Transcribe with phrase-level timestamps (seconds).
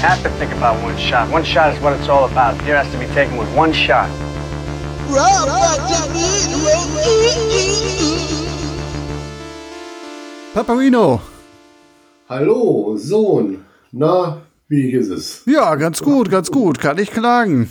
[0.00, 1.30] Have to think about one shot.
[1.30, 2.60] One shot is what it's all about.
[2.62, 4.08] Here has to be taken with one shot.
[10.54, 11.20] Paparino.
[12.28, 13.64] Hallo, Sohn.
[13.92, 15.42] Na, wie ist es?
[15.46, 16.78] Ja, ganz gut, ganz gut.
[16.78, 17.68] Kann ich klagen.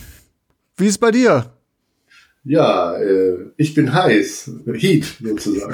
[0.77, 1.45] Wie ist bei dir?
[2.43, 4.52] Ja, äh, ich bin heiß.
[4.73, 5.73] Heat, sozusagen.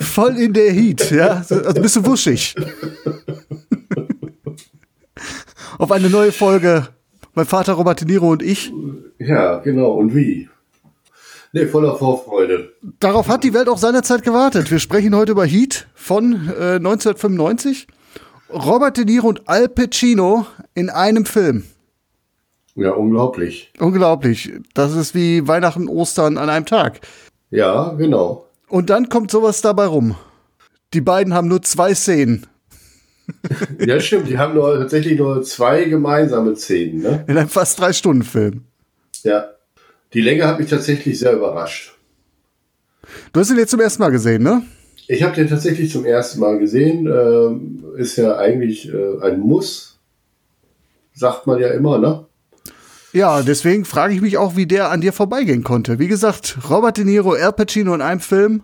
[0.00, 1.44] Voll in der Heat, ja?
[1.48, 2.54] Also bist du wuschig.
[5.78, 6.88] Auf eine neue Folge.
[7.34, 8.72] Mein Vater Robert De Niro und ich.
[9.18, 9.92] ja, genau.
[9.92, 10.48] Und wie?
[11.52, 12.72] Nee, voller Vorfreude.
[13.00, 14.70] Darauf hat die Welt auch seinerzeit gewartet.
[14.70, 17.86] Wir sprechen heute über Heat von äh, 1995.
[18.50, 21.64] Robert De Niro und Al Pacino in einem Film.
[22.74, 23.72] Ja, unglaublich.
[23.78, 24.52] Unglaublich.
[24.74, 27.00] Das ist wie Weihnachten, Ostern an einem Tag.
[27.50, 28.46] Ja, genau.
[28.68, 30.14] Und dann kommt sowas dabei rum.
[30.92, 32.46] Die beiden haben nur zwei Szenen
[33.84, 34.28] Ja, stimmt.
[34.28, 37.02] Die haben nur, tatsächlich nur zwei gemeinsame Szenen.
[37.02, 37.24] Ne?
[37.26, 38.62] in einem fast drei Stunden Film.
[39.22, 39.50] Ja.
[40.12, 41.94] Die Länge hat mich tatsächlich sehr überrascht.
[43.32, 44.62] Du hast ihn jetzt zum ersten Mal gesehen, ne?
[45.08, 47.06] Ich habe den tatsächlich zum ersten Mal gesehen.
[47.06, 49.98] Ähm, ist ja eigentlich äh, ein Muss.
[51.12, 52.26] Sagt man ja immer, ne?
[53.12, 55.98] Ja, deswegen frage ich mich auch, wie der an dir vorbeigehen konnte.
[55.98, 58.62] Wie gesagt, Robert De Niro, Al Pacino in einem Film.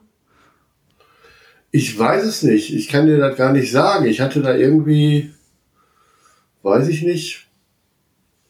[1.72, 2.74] Ich weiß es nicht.
[2.74, 4.04] Ich kann dir das gar nicht sagen.
[4.04, 5.32] Ich hatte da irgendwie,
[6.62, 7.48] weiß ich nicht,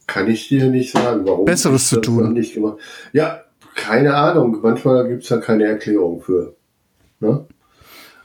[0.09, 1.45] kann ich dir nicht sagen, warum.
[1.45, 2.33] Besseres zu tun.
[2.33, 2.79] Nicht gemacht.
[3.13, 3.45] Ja,
[3.77, 4.59] keine Ahnung.
[4.61, 6.57] Manchmal gibt es da keine Erklärung für.
[7.21, 7.47] Ne?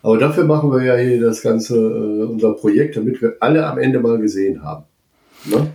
[0.02, 3.78] Aber dafür machen wir ja hier das ganze, äh, unser Projekt, damit wir alle am
[3.78, 4.86] Ende mal gesehen haben.
[5.46, 5.74] Ne?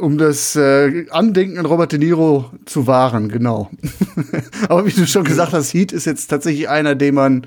[0.00, 3.70] Um das äh, Andenken an Robert De Niro zu wahren, genau.
[4.68, 7.46] Aber wie du schon gesagt hast, Heat ist jetzt tatsächlich einer, den man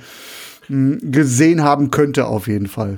[0.70, 2.98] gesehen haben könnte, auf jeden Fall.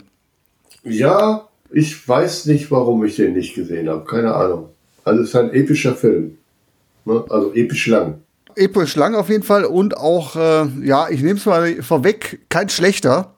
[0.84, 4.06] Ja, ich weiß nicht, warum ich den nicht gesehen habe.
[4.06, 4.70] Keine Ahnung.
[5.04, 6.38] Also es ist ein epischer Film.
[7.06, 7.24] Ne?
[7.30, 8.22] Also episch lang.
[8.56, 12.70] Episch lang auf jeden Fall und auch, äh, ja, ich nehme es mal vorweg, kein
[12.70, 13.36] schlechter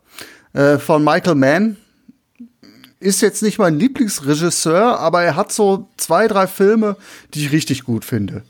[0.54, 1.78] äh, von Michael Mann.
[3.00, 6.98] Ist jetzt nicht mein Lieblingsregisseur, aber er hat so zwei, drei Filme,
[7.34, 8.44] die ich richtig gut finde.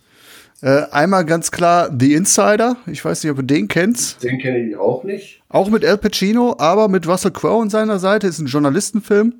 [0.61, 2.77] Äh, einmal ganz klar The Insider.
[2.85, 4.23] Ich weiß nicht, ob du den kennst.
[4.23, 5.41] Den kenne ich auch nicht.
[5.49, 8.27] Auch mit Al Pacino, aber mit Russell Crowe an seiner Seite.
[8.27, 9.33] Ist ein Journalistenfilm,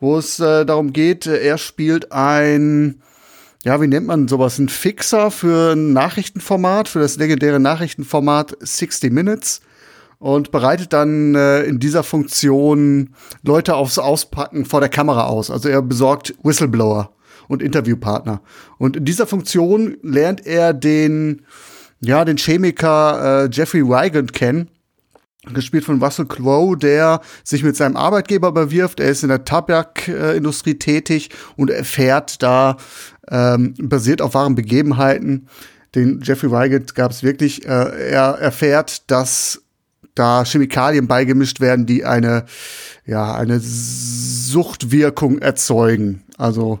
[0.00, 3.02] wo es äh, darum geht, äh, er spielt ein,
[3.62, 9.12] ja, wie nennt man sowas, ein Fixer für ein Nachrichtenformat, für das legendäre Nachrichtenformat 60
[9.12, 9.60] Minutes
[10.18, 13.10] und bereitet dann äh, in dieser Funktion
[13.42, 15.50] Leute aufs Auspacken vor der Kamera aus.
[15.50, 17.10] Also er besorgt Whistleblower
[17.52, 18.40] und Interviewpartner.
[18.78, 21.42] Und in dieser Funktion lernt er den,
[22.00, 24.68] ja, den Chemiker äh, Jeffrey Wigand kennen,
[25.52, 29.00] gespielt von Russell Crowe, der sich mit seinem Arbeitgeber bewirft.
[29.00, 32.76] Er ist in der Tabakindustrie tätig und erfährt da,
[33.30, 35.48] ähm, basiert auf wahren Begebenheiten,
[35.94, 39.60] den Jeffrey Wygant gab es wirklich, äh, er erfährt, dass
[40.14, 42.46] da Chemikalien beigemischt werden, die eine,
[43.04, 46.22] ja, eine Suchtwirkung erzeugen.
[46.38, 46.80] Also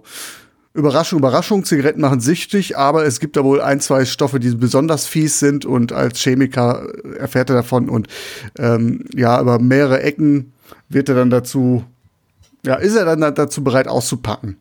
[0.74, 5.06] Überraschung, Überraschung, Zigaretten machen süchtig, aber es gibt da wohl ein, zwei Stoffe, die besonders
[5.06, 6.86] fies sind und als Chemiker
[7.18, 8.08] erfährt er davon und
[8.58, 10.52] ähm, ja, über mehrere Ecken
[10.88, 11.84] wird er dann dazu,
[12.64, 14.56] ja, ist er dann dazu bereit auszupacken.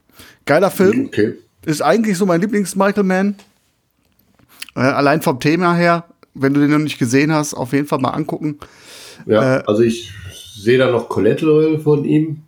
[0.46, 1.36] Geiler Film, Okay.
[1.66, 3.36] ist eigentlich so mein Lieblings-Michael Mann.
[4.76, 8.00] Äh, allein vom Thema her, wenn du den noch nicht gesehen hast, auf jeden Fall
[8.00, 8.58] mal angucken.
[9.26, 10.12] Ja, Äh, also ich
[10.56, 12.42] sehe da noch Collateral von ihm.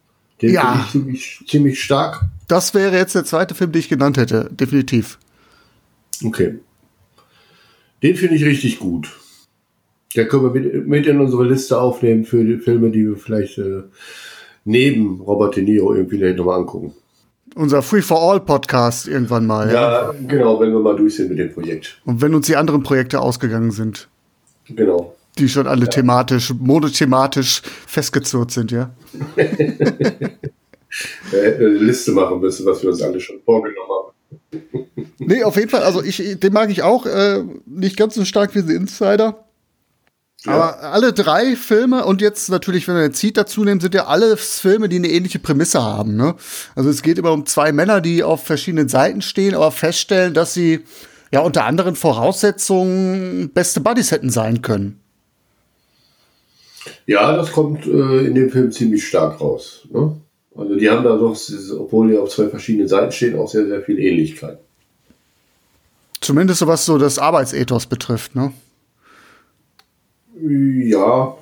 [0.43, 0.85] Den Ja.
[0.91, 2.21] finde ich ziemlich, ziemlich stark.
[2.47, 5.17] Das wäre jetzt der zweite Film, den ich genannt hätte, definitiv.
[6.23, 6.59] Okay.
[8.03, 9.09] Den finde ich richtig gut.
[10.15, 13.57] Der können wir mit, mit in unsere Liste aufnehmen für die Filme, die wir vielleicht
[13.57, 13.83] äh,
[14.65, 16.93] neben Robert De Niro irgendwie nochmal angucken.
[17.55, 19.71] Unser Free for All Podcast irgendwann mal.
[19.71, 20.11] Ja.
[20.11, 22.01] Ja, genau, wenn wir mal durch sind mit dem Projekt.
[22.05, 24.07] Und wenn uns die anderen Projekte ausgegangen sind,
[24.65, 25.15] Genau.
[25.37, 28.93] Die schon alle thematisch, monothematisch festgezurrt sind, ja.
[31.31, 34.87] Äh, eine Liste machen müssen, was wir uns alle schon vorgenommen haben.
[35.19, 38.53] Nee, auf jeden Fall, also ich, den mag ich auch, äh, nicht ganz so stark
[38.55, 39.45] wie The Insider.
[40.45, 44.07] Aber alle drei Filme und jetzt natürlich, wenn wir jetzt Heat dazu nehmen, sind ja
[44.07, 46.17] alle Filme, die eine ähnliche Prämisse haben.
[46.17, 46.35] Ne?
[46.75, 50.53] Also es geht immer um zwei Männer, die auf verschiedenen Seiten stehen, aber feststellen, dass
[50.53, 50.81] sie
[51.31, 55.02] ja unter anderen Voraussetzungen beste Buddies hätten sein können.
[57.05, 59.87] Ja, das kommt äh, in dem Film ziemlich stark raus.
[59.91, 60.15] Ne?
[60.55, 61.37] Also die haben da doch,
[61.79, 64.59] obwohl die auf zwei verschiedenen Seiten stehen, auch sehr, sehr viel Ähnlichkeit.
[66.21, 68.53] Zumindest so was so das Arbeitsethos betrifft, ne?
[70.41, 71.35] Ja,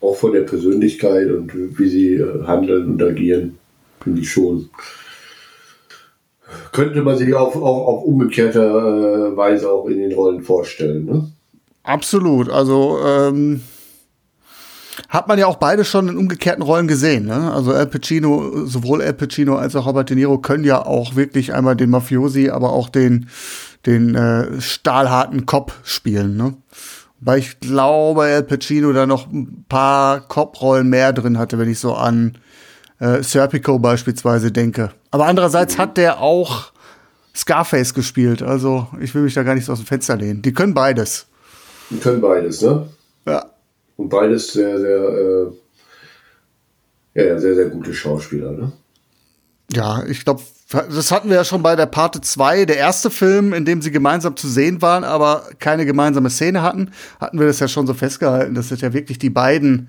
[0.00, 3.58] auch von der Persönlichkeit und wie sie äh, handeln und agieren,
[4.02, 4.68] finde ich schon.
[6.72, 11.30] Könnte man sich auch, auch auf umgekehrte äh, Weise auch in den Rollen vorstellen, ne?
[11.82, 12.50] Absolut.
[12.50, 13.62] Also ähm,
[15.08, 17.26] hat man ja auch beide schon in umgekehrten Rollen gesehen.
[17.26, 17.52] Ne?
[17.52, 21.54] Also Al Pacino, sowohl Al Pacino als auch Robert De Niro können ja auch wirklich
[21.54, 23.28] einmal den Mafiosi, aber auch den
[23.86, 26.36] den äh, stahlharten Cop spielen.
[26.36, 26.54] Ne?
[27.20, 31.78] Weil ich glaube, Al Pacino da noch ein paar Cop-Rollen mehr drin hatte, wenn ich
[31.78, 32.38] so an
[33.00, 34.90] äh, Serpico beispielsweise denke.
[35.10, 36.72] Aber andererseits hat der auch
[37.34, 38.42] Scarface gespielt.
[38.42, 40.42] Also ich will mich da gar nicht so aus dem Fenster lehnen.
[40.42, 41.26] Die können beides.
[41.90, 42.88] Die können beides, ne?
[43.26, 43.46] Ja.
[43.98, 45.46] Und beides sehr, sehr, äh,
[47.14, 48.72] ja, sehr, sehr gute Schauspieler, ne?
[49.72, 50.40] Ja, ich glaube,
[50.70, 53.90] das hatten wir ja schon bei der Parte 2, der erste Film, in dem sie
[53.90, 57.92] gemeinsam zu sehen waren, aber keine gemeinsame Szene hatten, hatten wir das ja schon so
[57.92, 59.88] festgehalten, dass das ja wirklich die beiden,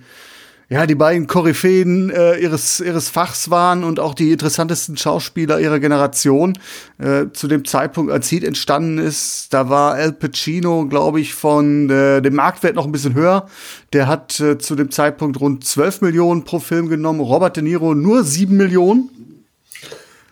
[0.72, 5.80] ja, die beiden Koryphäen äh, ihres, ihres Fachs waren und auch die interessantesten Schauspieler ihrer
[5.80, 6.60] Generation.
[7.00, 11.90] Äh, zu dem Zeitpunkt, als Heat entstanden ist, da war Al Pacino, glaube ich, von
[11.90, 13.48] äh, dem Marktwert noch ein bisschen höher.
[13.94, 17.96] Der hat äh, zu dem Zeitpunkt rund 12 Millionen pro Film genommen, Robert De Niro
[17.96, 19.10] nur 7 Millionen.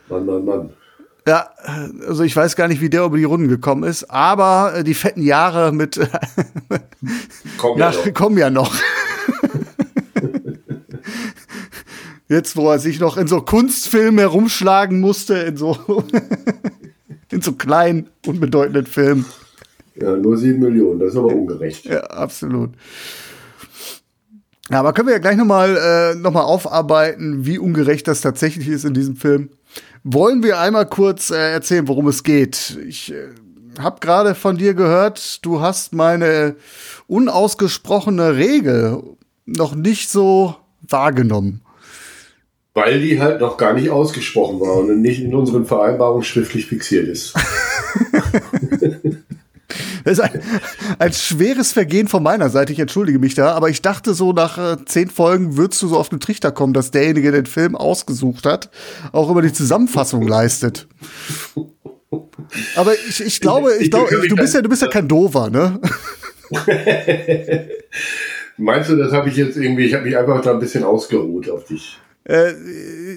[0.07, 0.69] Mann, Mann, Mann.
[1.28, 1.50] Ja,
[2.07, 4.94] also ich weiß gar nicht, wie der über die Runden gekommen ist, aber äh, die
[4.94, 6.00] fetten Jahre mit
[7.57, 8.13] Kommen ja noch.
[8.13, 8.75] kommen ja noch.
[12.29, 15.77] Jetzt, wo er sich noch in so Kunstfilmen herumschlagen musste, in so,
[17.31, 19.25] in so kleinen, unbedeutenden Filmen.
[19.95, 21.85] Ja, nur sieben Millionen, das ist aber ungerecht.
[21.85, 22.71] Ja, absolut.
[24.69, 28.68] Ja, aber können wir ja gleich nochmal äh, noch mal aufarbeiten, wie ungerecht das tatsächlich
[28.68, 29.50] ist in diesem Film.
[30.03, 32.77] Wollen wir einmal kurz äh, erzählen, worum es geht?
[32.85, 33.29] Ich äh,
[33.79, 36.57] habe gerade von dir gehört, du hast meine
[37.07, 39.01] unausgesprochene Regel
[39.45, 41.62] noch nicht so wahrgenommen.
[42.77, 47.07] Weil die halt noch gar nicht ausgesprochen war und nicht in unseren Vereinbarungen schriftlich fixiert
[47.07, 47.33] ist.
[50.03, 50.41] Das ist ein,
[51.00, 54.57] ein schweres Vergehen von meiner Seite, ich entschuldige mich da, aber ich dachte so, nach
[54.57, 57.75] äh, zehn Folgen würdest du so auf den Trichter kommen, dass derjenige, der den Film
[57.75, 58.69] ausgesucht hat,
[59.12, 60.88] auch immer die Zusammenfassung leistet.
[62.77, 65.81] Aber ich, ich glaube, ich glaube, du bist ja, du bist ja kein Dover, ne?
[68.57, 71.50] Meinst du, das habe ich jetzt irgendwie, ich habe mich einfach da ein bisschen ausgeruht
[71.50, 72.00] auf dich.
[72.27, 72.53] Äh,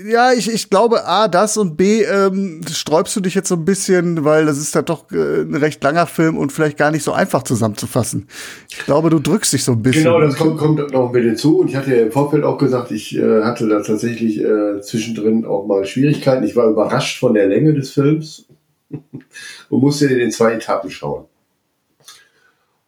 [0.09, 3.65] ja, ich, ich glaube, A, das und B, ähm, sträubst du dich jetzt so ein
[3.65, 7.03] bisschen, weil das ist ja doch äh, ein recht langer Film und vielleicht gar nicht
[7.03, 8.29] so einfach zusammenzufassen.
[8.69, 10.05] Ich glaube, du drückst dich so ein bisschen.
[10.05, 11.59] Genau, das kommt, kommt noch mit hinzu.
[11.59, 15.45] Und ich hatte ja im Vorfeld auch gesagt, ich äh, hatte da tatsächlich äh, zwischendrin
[15.45, 16.45] auch mal Schwierigkeiten.
[16.45, 18.47] Ich war überrascht von der Länge des Films
[18.91, 21.25] und musste den in zwei Etappen schauen.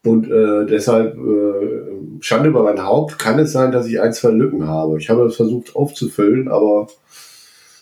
[0.05, 4.31] Und äh, deshalb, äh, Schande über mein Haupt, kann es sein, dass ich ein, zwei
[4.31, 4.97] Lücken habe.
[4.97, 6.87] Ich habe es versucht aufzufüllen, aber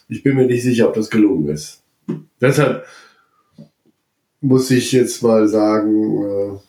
[0.07, 1.81] ich bin mir nicht sicher, ob das gelungen ist.
[2.39, 2.85] Deshalb
[4.41, 6.59] muss ich jetzt mal sagen, äh,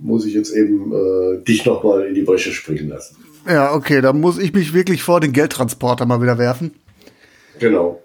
[0.00, 3.16] muss ich jetzt eben äh, dich nochmal in die Bresche springen lassen.
[3.46, 6.74] Ja, okay, dann muss ich mich wirklich vor den Geldtransporter mal wieder werfen.
[7.58, 8.03] Genau.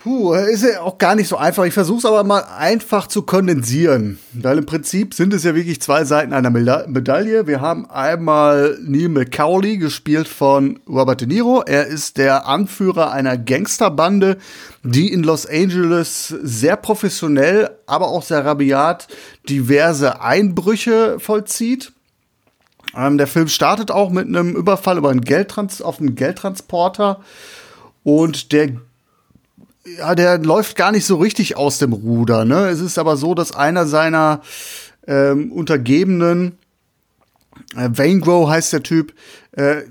[0.00, 1.64] Puh, ist ja auch gar nicht so einfach.
[1.64, 4.20] Ich versuche es aber mal einfach zu kondensieren.
[4.32, 7.48] Weil im Prinzip sind es ja wirklich zwei Seiten einer Meda Medaille.
[7.48, 11.64] Wir haben einmal Neil McCauley, gespielt von Robert De Niro.
[11.66, 14.38] Er ist der Anführer einer Gangsterbande,
[14.84, 19.08] die in Los Angeles sehr professionell, aber auch sehr rabiat
[19.48, 21.90] diverse Einbrüche vollzieht.
[22.96, 27.18] Ähm, der Film startet auch mit einem Überfall über einen Geldtrans auf einen Geldtransporter.
[28.04, 28.76] Und der
[29.96, 32.44] ja, der läuft gar nicht so richtig aus dem Ruder.
[32.44, 32.68] Ne?
[32.68, 34.42] Es ist aber so, dass einer seiner
[35.06, 36.58] ähm, Untergebenen,
[37.76, 39.14] äh, Vaingrow heißt der Typ,
[39.52, 39.82] äh,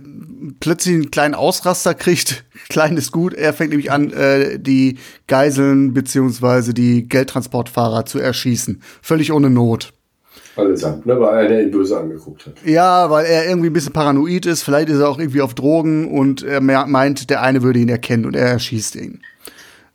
[0.60, 2.46] plötzlich einen kleinen Ausraster kriegt.
[2.70, 3.34] Klein ist gut.
[3.34, 8.82] Er fängt nämlich an, äh, die Geiseln beziehungsweise die Geldtransportfahrer zu erschießen.
[9.02, 9.94] Völlig ohne Not.
[10.56, 11.20] Allesamt, ne?
[11.20, 12.54] weil er ihn böse angeguckt hat.
[12.66, 14.64] Ja, weil er irgendwie ein bisschen paranoid ist.
[14.64, 18.26] Vielleicht ist er auch irgendwie auf Drogen und er meint, der eine würde ihn erkennen
[18.26, 19.22] und er erschießt ihn.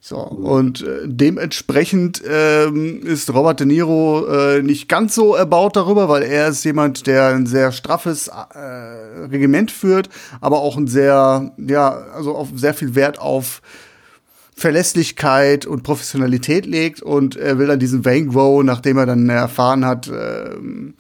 [0.05, 6.09] So, und äh, dementsprechend ähm, ist Robert De Niro äh, nicht ganz so erbaut darüber,
[6.09, 10.09] weil er ist jemand, der ein sehr straffes äh, Regiment führt,
[10.41, 13.63] aber auch ein sehr, ja, also auf sehr viel Wert auf
[14.57, 19.87] Verlässlichkeit und Professionalität legt und er will dann diesen Wayne Grow, nachdem er dann erfahren
[19.87, 20.95] hat, ähm,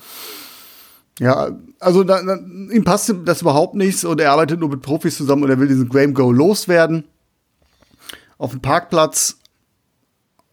[1.18, 5.16] ja, also da, da, ihm passt das überhaupt nichts und er arbeitet nur mit Profis
[5.16, 7.02] zusammen und er will diesen Graham Go loswerden
[8.42, 9.38] auf dem Parkplatz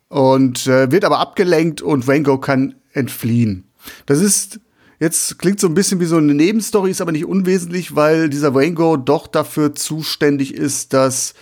[0.09, 3.67] und äh, wird aber abgelenkt und Rango kann entfliehen.
[4.05, 4.59] Das ist
[4.99, 8.53] jetzt klingt so ein bisschen wie so eine Nebenstory, ist aber nicht unwesentlich, weil dieser
[8.53, 11.33] Rango doch dafür zuständig ist, dass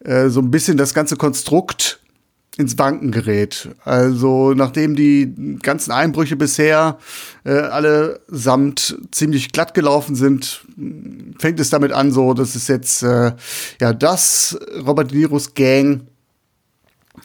[0.00, 2.00] äh, so ein bisschen das ganze Konstrukt
[2.56, 3.68] ins Wanken gerät.
[3.84, 6.98] Also nachdem die ganzen Einbrüche bisher
[7.44, 10.64] äh, alle samt ziemlich glatt gelaufen sind,
[11.38, 13.32] fängt es damit an, so dass es jetzt äh,
[13.80, 16.02] ja das Robert De Niros Gang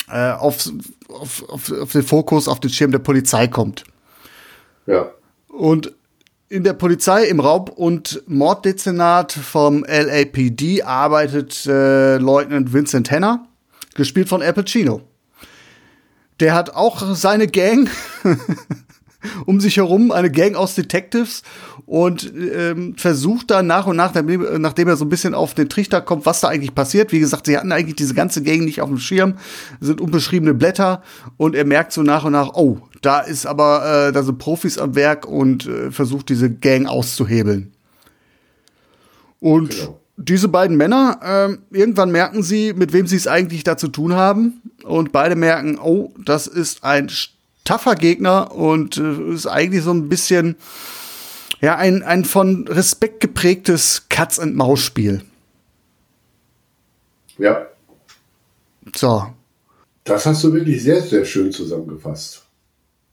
[0.09, 0.69] äh, auf,
[1.09, 3.83] auf, auf, auf den Fokus, auf den Schirm der Polizei kommt.
[4.87, 5.11] Ja.
[5.47, 5.93] Und
[6.47, 13.47] in der Polizei im Raub- und Morddezernat vom LAPD arbeitet äh, Leutnant Vincent Henner,
[13.93, 15.08] gespielt von Al Pacino.
[16.39, 17.89] Der hat auch seine Gang
[19.45, 21.43] um sich herum, eine Gang aus Detectives
[21.85, 26.01] und ähm, versucht dann nach und nach, nachdem er so ein bisschen auf den Trichter
[26.01, 27.11] kommt, was da eigentlich passiert.
[27.11, 29.35] Wie gesagt, sie hatten eigentlich diese ganze Gang nicht auf dem Schirm,
[29.81, 31.03] sind unbeschriebene Blätter
[31.37, 34.77] und er merkt so nach und nach, oh, da ist aber, äh, da sind Profis
[34.77, 37.73] am Werk und äh, versucht diese Gang auszuhebeln.
[39.39, 39.98] Und genau.
[40.21, 44.13] Diese beiden Männer, äh, irgendwann merken sie, mit wem sie es eigentlich da zu tun
[44.13, 47.09] haben und beide merken, oh, das ist ein
[47.63, 50.57] tougher Gegner und äh, ist eigentlich so ein bisschen
[51.61, 55.21] ja ein, ein von Respekt geprägtes Katz-and-Maus-Spiel.
[57.37, 57.67] Ja.
[58.93, 59.25] So.
[60.03, 62.43] Das hast du wirklich sehr, sehr schön zusammengefasst.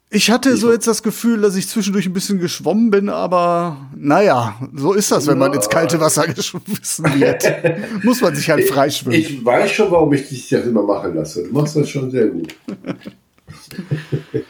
[0.09, 3.89] Ich hatte ich so jetzt das Gefühl, dass ich zwischendurch ein bisschen geschwommen bin, aber
[3.97, 7.45] naja, so ist das, wenn man ins kalte Wasser geschmissen wird.
[8.05, 9.19] Muss man sich halt freischwimmen.
[9.19, 11.43] Ich, ich weiß schon, warum ich dich das immer machen lasse.
[11.43, 12.55] Du machst das schon sehr gut.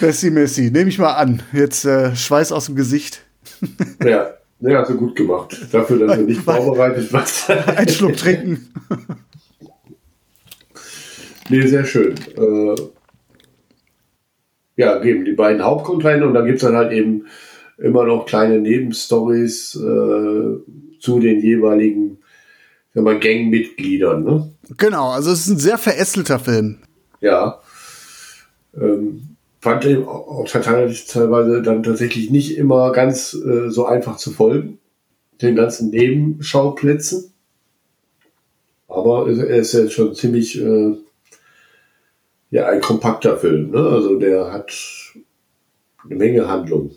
[0.00, 1.42] Messi, Messi, nehme ich mal an.
[1.52, 3.22] Jetzt äh, Schweiß aus dem Gesicht.
[4.04, 5.58] ja, ja, hast du gut gemacht.
[5.72, 7.50] Dafür, dass du nicht vorbereitet warst.
[7.50, 8.72] Ein Schluck trinken.
[11.48, 12.14] nee, sehr schön.
[12.36, 12.74] Äh,
[14.76, 17.26] ja, geben die beiden Hauptcontainer und dann gibt es dann halt eben
[17.78, 22.18] immer noch kleine Nebenstories äh, zu den jeweiligen
[22.94, 24.24] Gangmitgliedern.
[24.24, 24.52] Ne?
[24.76, 26.78] Genau, also es ist ein sehr verästelter Film.
[27.20, 27.60] Ja.
[28.76, 34.78] Ähm, fand ich auch teilweise dann tatsächlich nicht immer ganz äh, so einfach zu folgen,
[35.42, 37.32] den ganzen Nebenschauplätzen.
[38.88, 40.96] Aber er ist ja schon ziemlich äh,
[42.54, 43.72] ja, ein kompakter Film.
[43.72, 43.80] Ne?
[43.80, 44.72] Also der hat
[46.04, 46.92] eine Menge Handlung.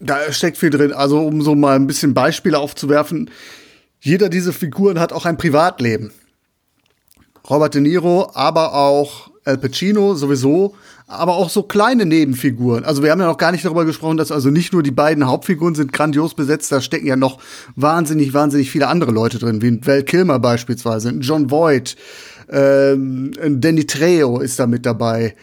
[0.00, 0.92] Da steckt viel drin.
[0.92, 3.30] Also um so mal ein bisschen Beispiele aufzuwerfen,
[4.00, 6.10] jeder dieser Figuren hat auch ein Privatleben.
[7.48, 10.74] Robert De Niro, aber auch Al Pacino sowieso,
[11.06, 12.84] aber auch so kleine Nebenfiguren.
[12.84, 15.26] Also wir haben ja noch gar nicht darüber gesprochen, dass also nicht nur die beiden
[15.28, 17.38] Hauptfiguren sind grandios besetzt, da stecken ja noch
[17.76, 21.96] wahnsinnig, wahnsinnig viele andere Leute drin, wie Val Kilmer beispielsweise, John Voight,
[22.50, 25.34] ähm, Danny Trejo ist da mit dabei,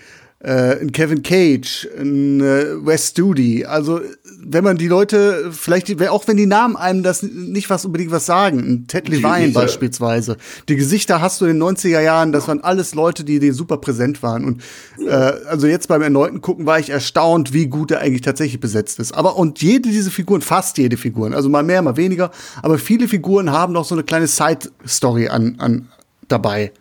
[0.46, 3.66] äh, ein Kevin Cage, ein äh, Wes Studi.
[3.66, 4.02] Also
[4.40, 8.28] wenn man die Leute, vielleicht auch wenn die Namen einem das nicht was unbedingt was
[8.28, 10.38] sagen, ein Ted Levine beispielsweise.
[10.70, 13.78] Die Gesichter hast du in den 90er Jahren, das waren alles Leute, die dir super
[13.78, 14.46] präsent waren.
[14.46, 14.62] Und
[15.04, 19.00] äh, also jetzt beim erneuten Gucken war ich erstaunt, wie gut er eigentlich tatsächlich besetzt
[19.00, 19.16] ist.
[19.16, 22.30] Aber und jede diese Figuren, fast jede Figuren, also mal mehr, mal weniger,
[22.62, 25.88] aber viele Figuren haben noch so eine kleine Side-Story an, an
[26.28, 26.72] dabei.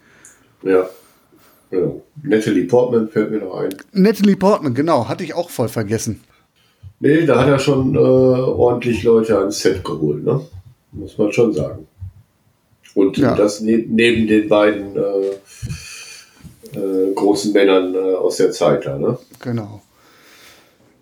[0.64, 0.88] Ja.
[1.70, 1.92] ja.
[2.22, 3.74] Natalie Portman fällt mir noch ein.
[3.92, 6.20] Natalie Portman, genau, hatte ich auch voll vergessen.
[7.00, 10.40] Nee, da hat er schon äh, ordentlich Leute ans Set geholt, ne?
[10.92, 11.86] Muss man schon sagen.
[12.94, 13.34] Und ja.
[13.34, 19.18] das ne neben den beiden äh, äh, großen Männern äh, aus der Zeit da, ne?
[19.40, 19.82] Genau.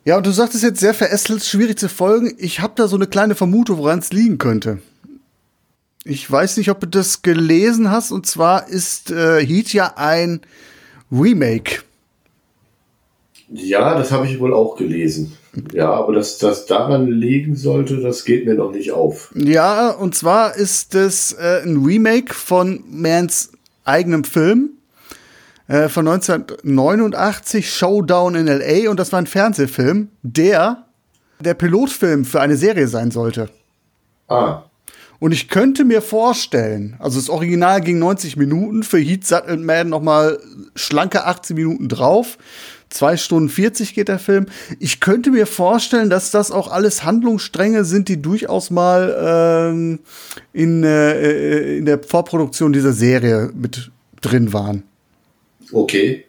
[0.05, 2.35] Ja, und du sagtest jetzt sehr verästelt, schwierig zu folgen.
[2.39, 4.79] Ich habe da so eine kleine Vermutung, woran es liegen könnte.
[6.05, 8.11] Ich weiß nicht, ob du das gelesen hast.
[8.11, 10.41] Und zwar ist äh, Heat ja ein
[11.11, 11.83] Remake.
[13.49, 15.37] Ja, das habe ich wohl auch gelesen.
[15.73, 19.31] Ja, aber dass das daran liegen sollte, das geht mir noch nicht auf.
[19.35, 23.53] Ja, und zwar ist es äh, ein Remake von Mans
[23.85, 24.71] eigenem Film
[25.69, 28.91] äh, von 1989, Showdown in LA.
[28.91, 30.87] Und das war ein Fernsehfilm, der
[31.41, 33.51] der Pilotfilm für eine Serie sein sollte.
[34.29, 34.63] Ah.
[35.23, 39.89] Und ich könnte mir vorstellen, also das Original ging 90 Minuten, für Heat sattelt Man
[39.89, 40.41] noch mal
[40.75, 42.39] schlanke 18 Minuten drauf.
[42.91, 44.47] Zwei Stunden 40 geht der Film.
[44.81, 50.01] Ich könnte mir vorstellen, dass das auch alles Handlungsstränge sind, die durchaus mal ähm,
[50.53, 54.83] in, äh, in der Vorproduktion dieser Serie mit drin waren.
[55.71, 56.25] Okay.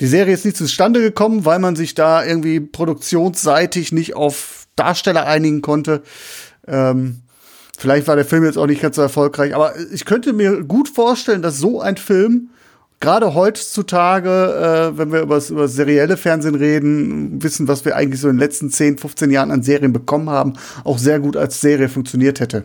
[0.00, 5.26] Die Serie ist nicht zustande gekommen, weil man sich da irgendwie produktionsseitig nicht auf Darsteller
[5.26, 6.02] einigen konnte.
[6.66, 7.20] Ähm,
[7.78, 10.88] vielleicht war der Film jetzt auch nicht ganz so erfolgreich, aber ich könnte mir gut
[10.88, 12.50] vorstellen, dass so ein Film
[13.00, 18.28] gerade heutzutage, äh, wenn wir über das serielle Fernsehen reden, wissen, was wir eigentlich so
[18.28, 20.54] in den letzten 10, 15 Jahren an Serien bekommen haben,
[20.84, 22.64] auch sehr gut als Serie funktioniert hätte.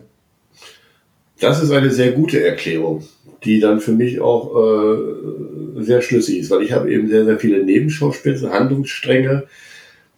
[1.40, 3.04] Das ist eine sehr gute Erklärung,
[3.44, 7.38] die dann für mich auch äh, sehr schlüssig ist, weil ich habe eben sehr, sehr
[7.38, 9.44] viele Nebenschauspitze, Handlungsstränge,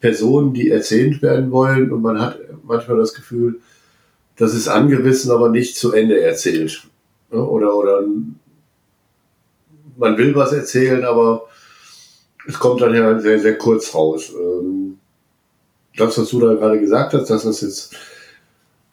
[0.00, 3.60] Personen, die erzählt werden wollen und man hat manchmal das Gefühl,
[4.36, 6.86] das ist angerissen, aber nicht zu Ende erzählt.
[7.30, 8.04] Oder, oder
[9.96, 11.48] man will was erzählen, aber
[12.46, 14.32] es kommt dann ja sehr, sehr kurz raus.
[14.38, 14.98] Ähm,
[15.96, 17.94] das, was du da gerade gesagt hast, dass das jetzt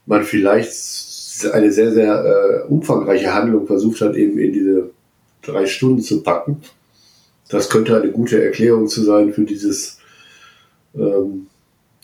[0.06, 0.72] man vielleicht
[1.52, 4.90] eine sehr, sehr äh, umfangreiche Handlung versucht hat, eben in diese
[5.42, 6.62] drei Stunden zu packen.
[7.50, 9.98] Das könnte eine gute Erklärung zu sein für dieses
[10.96, 11.48] ähm,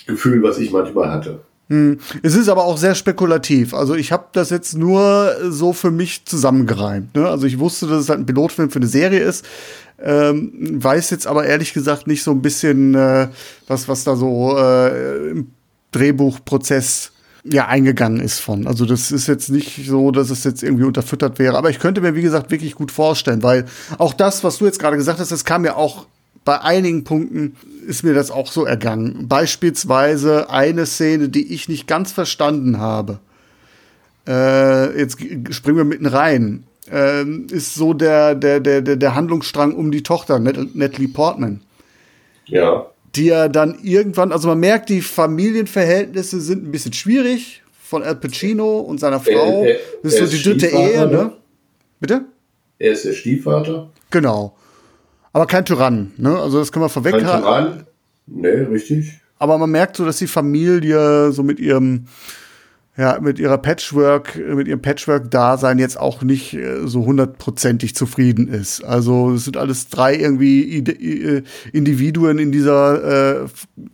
[0.05, 1.39] Gefühl, was ich manchmal hatte.
[1.69, 1.99] Hm.
[2.23, 3.73] Es ist aber auch sehr spekulativ.
[3.73, 7.15] Also ich habe das jetzt nur so für mich zusammengereimt.
[7.15, 7.27] Ne?
[7.27, 9.45] Also ich wusste, dass es halt ein Pilotfilm für eine Serie ist.
[10.01, 10.51] Ähm,
[10.83, 13.27] weiß jetzt aber ehrlich gesagt nicht so ein bisschen, äh,
[13.67, 15.51] was, was da so äh, im
[15.91, 17.11] Drehbuchprozess
[17.43, 18.65] ja eingegangen ist von.
[18.65, 21.57] Also das ist jetzt nicht so, dass es jetzt irgendwie unterfüttert wäre.
[21.57, 23.65] Aber ich könnte mir, wie gesagt, wirklich gut vorstellen, weil
[23.97, 26.07] auch das, was du jetzt gerade gesagt hast, das kam ja auch
[26.49, 29.27] bei einigen Punkten ist mir das auch so ergangen.
[29.27, 33.19] Beispielsweise eine Szene, die ich nicht ganz verstanden habe.
[34.27, 35.19] Äh, jetzt
[35.51, 36.63] springen wir mitten rein.
[36.91, 41.61] Äh, ist so der, der, der, der Handlungsstrang um die Tochter, Natalie Portman.
[42.47, 42.87] Ja.
[43.13, 48.15] Die ja dann irgendwann, also man merkt, die Familienverhältnisse sind ein bisschen schwierig von Al
[48.15, 49.65] Pacino und seiner Frau.
[49.65, 51.13] Er, er, das ist so die dritte Ehe, ne?
[51.13, 51.33] ne?
[51.99, 52.21] Bitte?
[52.79, 53.91] Er ist der Stiefvater.
[54.09, 54.55] Genau.
[55.33, 56.37] Aber kein Tyrann, ne?
[56.37, 57.85] Also das können wir vorweg Kein Tyrann?
[58.25, 59.19] Nee, richtig.
[59.37, 62.07] Aber man merkt so, dass die Familie so mit ihrem,
[62.97, 68.83] ja, mit ihrer Patchwork, mit ihrem Patchwork-Dasein jetzt auch nicht äh, so hundertprozentig zufrieden ist.
[68.83, 73.47] Also es sind alles drei irgendwie äh, Individuen in dieser äh,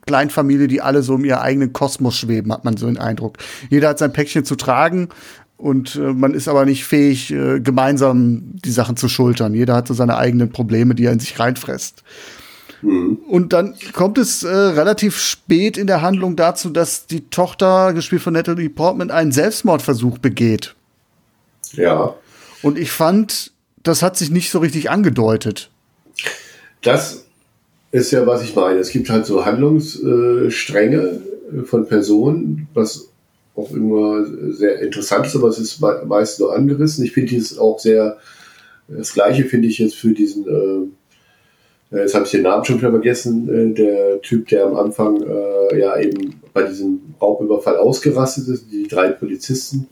[0.08, 3.38] Kleinfamilie, die alle so in ihrem eigenen Kosmos schweben, hat man so den Eindruck.
[3.70, 5.10] Jeder hat sein Päckchen zu tragen
[5.58, 9.54] und äh, man ist aber nicht fähig, äh, gemeinsam die Sachen zu schultern.
[9.54, 12.04] Jeder hat so seine eigenen Probleme, die er in sich reinfresst.
[12.82, 13.20] Mhm.
[13.28, 18.22] Und dann kommt es äh, relativ spät in der Handlung dazu, dass die Tochter, gespielt
[18.22, 20.76] von Natalie Portman, einen Selbstmordversuch begeht.
[21.72, 22.16] Ja.
[22.62, 23.52] Und ich fand,
[23.84, 25.70] das hat sich nicht so richtig angedeutet.
[26.82, 27.26] Das
[27.92, 28.80] ist ja, was ich meine.
[28.80, 33.10] Es gibt halt so Handlungsstränge äh, von Personen, was
[33.56, 37.06] auch immer sehr interessant ist, aber es ist meist nur angerissen.
[37.06, 38.18] Ich finde es auch sehr,
[38.88, 40.92] das gleiche finde ich jetzt für diesen,
[41.92, 45.22] äh, jetzt habe ich den Namen schon wieder vergessen, äh, der Typ, der am Anfang
[45.22, 49.88] äh, ja eben bei diesem Raubüberfall ausgerastet ist, die drei Polizisten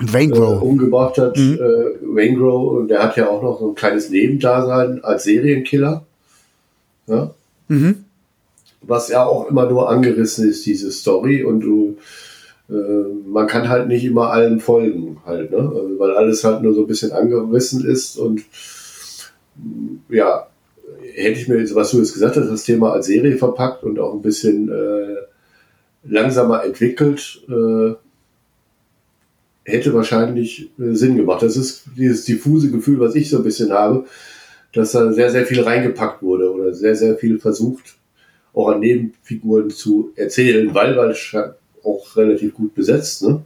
[0.00, 0.54] Waingro.
[0.54, 1.54] Äh, umgebracht hat, mhm.
[1.54, 6.04] äh, Waingro, und der hat ja auch noch so ein kleines Nebendasein als Serienkiller.
[7.06, 7.34] Ja?
[7.68, 8.04] Mhm.
[8.80, 11.98] Was ja auch immer nur angerissen ist, diese Story, und du
[13.26, 15.58] man kann halt nicht immer allen folgen, halt, ne?
[15.58, 18.42] Also, weil alles halt nur so ein bisschen angerissen ist und
[19.56, 20.46] mm, ja,
[21.14, 23.98] hätte ich mir jetzt, was du jetzt gesagt hast, das Thema als Serie verpackt und
[23.98, 25.16] auch ein bisschen äh,
[26.04, 27.94] langsamer entwickelt, äh,
[29.64, 31.42] hätte wahrscheinlich äh, Sinn gemacht.
[31.42, 34.06] Das ist dieses diffuse Gefühl, was ich so ein bisschen habe,
[34.72, 37.96] dass da sehr, sehr viel reingepackt wurde oder sehr, sehr viel versucht,
[38.54, 41.14] auch an Nebenfiguren zu erzählen, weil, weil
[41.84, 43.42] auch relativ gut besetzt, ne?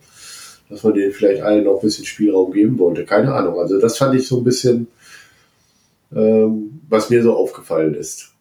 [0.69, 3.05] dass man denen vielleicht allen noch ein bisschen Spielraum geben wollte.
[3.05, 3.59] Keine Ahnung.
[3.59, 4.89] Also das fand ich so ein bisschen,
[6.15, 8.33] ähm, was mir so aufgefallen ist.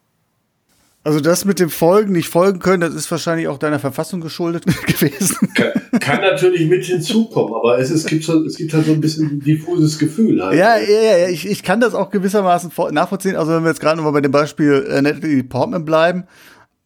[1.06, 4.64] Also das mit dem Folgen, nicht folgen können, das ist wahrscheinlich auch deiner Verfassung geschuldet
[4.86, 5.36] gewesen.
[5.54, 9.00] Kann, kann natürlich mit hinzukommen, aber es, ist, gibt so, es gibt halt so ein
[9.00, 10.44] bisschen ein diffuses Gefühl.
[10.44, 10.58] Halt.
[10.58, 13.36] Ja, ja, ja, ich, ich kann das auch gewissermaßen nachvollziehen.
[13.36, 16.24] Also wenn wir jetzt gerade nochmal bei dem Beispiel äh, Natalie Portman bleiben,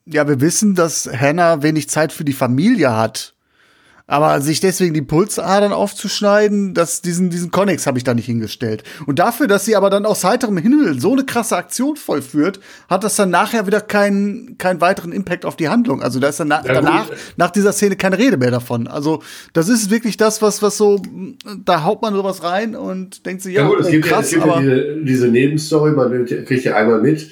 [0.06, 3.34] ja, wir wissen, dass Hannah wenig Zeit für die Familie hat.
[4.06, 8.82] Aber sich deswegen die Pulsadern aufzuschneiden, das, diesen, diesen Connex habe ich da nicht hingestellt.
[9.06, 12.58] Und dafür, dass sie aber dann aus heiterem Himmel so eine krasse Aktion vollführt,
[12.88, 16.02] hat das dann nachher wieder keinen, keinen weiteren Impact auf die Handlung.
[16.02, 16.82] Also da ist dann na Ja, gut.
[16.82, 18.88] danach, nach dieser Szene keine Rede mehr davon.
[18.88, 21.00] Also das ist wirklich das, was, was so,
[21.64, 24.12] da haut man sowas rein und denkt sich, ja, Ja, gut, es oh, gibt, ja,
[24.12, 27.30] krass, es gibt ja aber diese, diese Nebenstory, man kriegt ja einmal mit,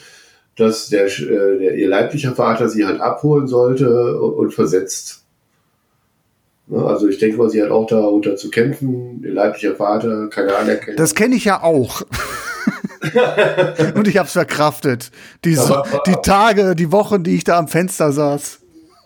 [0.58, 5.22] dass der, äh, der, ihr leiblicher Vater sie halt abholen sollte und, und versetzt.
[6.66, 10.54] Ne, Also ich denke mal, sie hat auch darunter zu kämpfen, ihr leiblicher Vater, keine
[10.56, 10.96] Anerkennung.
[10.96, 12.02] Das kenne ich ja auch.
[13.94, 15.10] Und ich habe es verkraftet.
[15.44, 18.58] Die, so die Tage, die Wochen, die ich da am Fenster saß.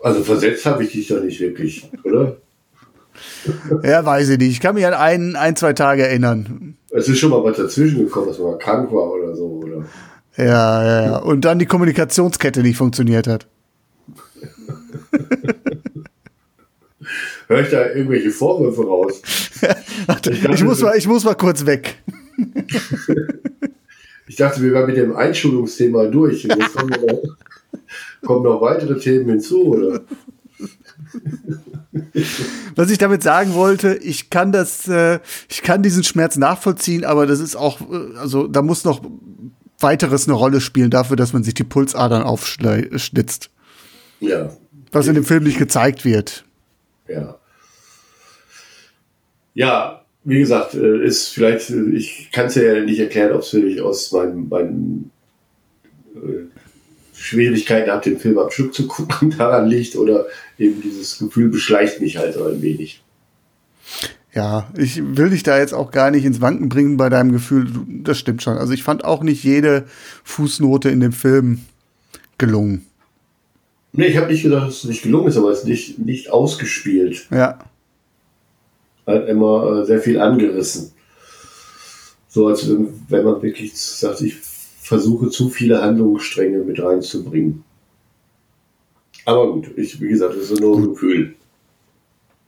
[0.03, 2.39] Also versetzt habe ich dich doch nicht wirklich, oder?
[3.85, 4.51] Ja, weiß ich nicht.
[4.51, 6.77] Ich kann mich an ein, ein, zwei Tage erinnern.
[6.91, 9.85] Es ist schon mal was dazwischen gekommen, dass man mal krank war oder so, oder?
[10.37, 11.17] Ja, ja, ja.
[11.19, 13.47] Und dann die Kommunikationskette nicht funktioniert hat.
[17.49, 19.21] Hör ich da irgendwelche Vorwürfe raus?
[20.07, 22.03] Warte, Ich dachte, ich, muss mal, ich muss mal kurz weg.
[24.29, 26.45] Ich dachte, wir waren mit dem Einschulungsthema durch.
[26.45, 27.23] Jetzt kommen, noch,
[28.23, 30.01] kommen noch weitere Themen hinzu, oder?
[32.77, 37.27] Was ich damit sagen wollte, ich kann das, äh, ich kann diesen Schmerz nachvollziehen, aber
[37.27, 39.03] das ist auch, äh, also da muss noch
[39.83, 43.51] weiteres eine Rolle spielen dafür, dass man sich die Pulsadern aufschnitzt.
[44.21, 44.57] Ja,
[44.93, 46.45] Was in dem Film nicht gezeigt wird.
[47.09, 47.39] ja.
[49.55, 53.53] Ja, wie gesagt, äh, ist vielleicht, äh, ich kann es ja nicht erklären, ob es
[53.53, 55.11] wirklich aus meinen, meinen
[56.15, 56.47] äh,
[57.15, 60.27] Schwierigkeiten habe, den Film am Stück zu gucken, daran liegt oder
[60.59, 63.03] eben dieses Gefühl beschleicht mich halt so ein wenig.
[64.35, 67.69] Ja, ich will dich da jetzt auch gar nicht ins Wanken bringen bei deinem Gefühl.
[68.03, 68.57] Das stimmt schon.
[68.57, 69.85] Also ich fand auch nicht jede
[70.25, 71.61] Fußnote in dem Film
[72.39, 72.87] gelungen.
[73.93, 76.31] Nee, ich habe nicht gedacht, dass es nicht gelungen ist, aber es ist nicht, nicht
[76.31, 77.27] ausgespielt.
[77.31, 77.59] Ja.
[79.07, 80.93] Halt immer äh, sehr viel angerissen.
[82.29, 84.37] So als wenn, wenn man wirklich sagt, ich
[84.81, 87.65] versuche zu viele Handlungsstränge mit reinzubringen.
[89.27, 91.35] Aber gut, ich, wie gesagt, das ist nur ein Gefühl.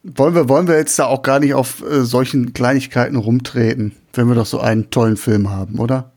[0.06, 4.28] Wollen wir, wollen wir jetzt da auch gar nicht auf äh, solchen Kleinigkeiten rumtreten, wenn
[4.28, 6.12] wir doch so einen tollen Film haben, oder?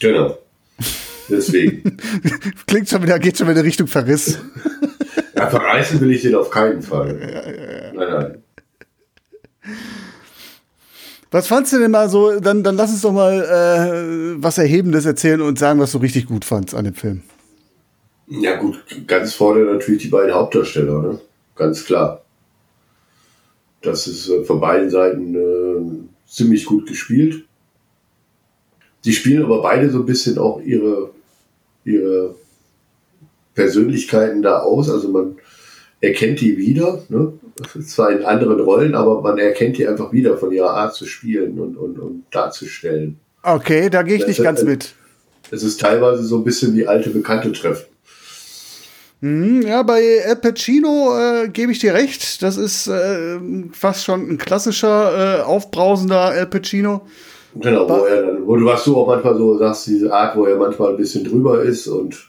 [0.00, 0.38] Genau.
[1.28, 1.98] Deswegen.
[2.66, 4.38] Klingt schon wieder, geht schon wieder Richtung Verriss.
[5.36, 7.92] ja, verreißen will ich den auf keinen Fall.
[7.94, 8.42] Nein, nein.
[11.30, 12.40] Was fandst du denn mal so?
[12.40, 16.26] Dann, dann lass uns doch mal äh, was Erhebendes erzählen und sagen, was du richtig
[16.26, 17.22] gut fandst an dem Film.
[18.26, 21.20] Ja gut, ganz vorne natürlich die beiden Hauptdarsteller, ne?
[21.56, 22.22] Ganz klar.
[23.88, 27.44] Das ist äh, von beiden Seiten äh, ziemlich gut gespielt.
[29.04, 31.10] Die spielen aber beide so ein bisschen auch ihre,
[31.84, 32.34] ihre
[33.54, 34.90] Persönlichkeiten da aus.
[34.90, 35.36] Also man
[36.00, 37.32] erkennt die wieder, ne?
[37.84, 41.58] zwar in anderen Rollen, aber man erkennt die einfach wieder von ihrer Art zu spielen
[41.58, 43.18] und, und, und darzustellen.
[43.42, 44.94] Okay, da gehe ich nicht ganz mit.
[45.50, 47.86] Es ist teilweise so ein bisschen wie alte Bekannte treffen.
[49.20, 52.42] Hm, Ja, bei Al Pacino äh, gebe ich dir recht.
[52.42, 53.38] Das ist äh,
[53.72, 57.02] fast schon ein klassischer, äh, aufbrausender Al Pacino.
[57.54, 60.44] Genau, wo er dann, wo du was du auch manchmal so sagst, diese Art, wo
[60.44, 62.28] er manchmal ein bisschen drüber ist und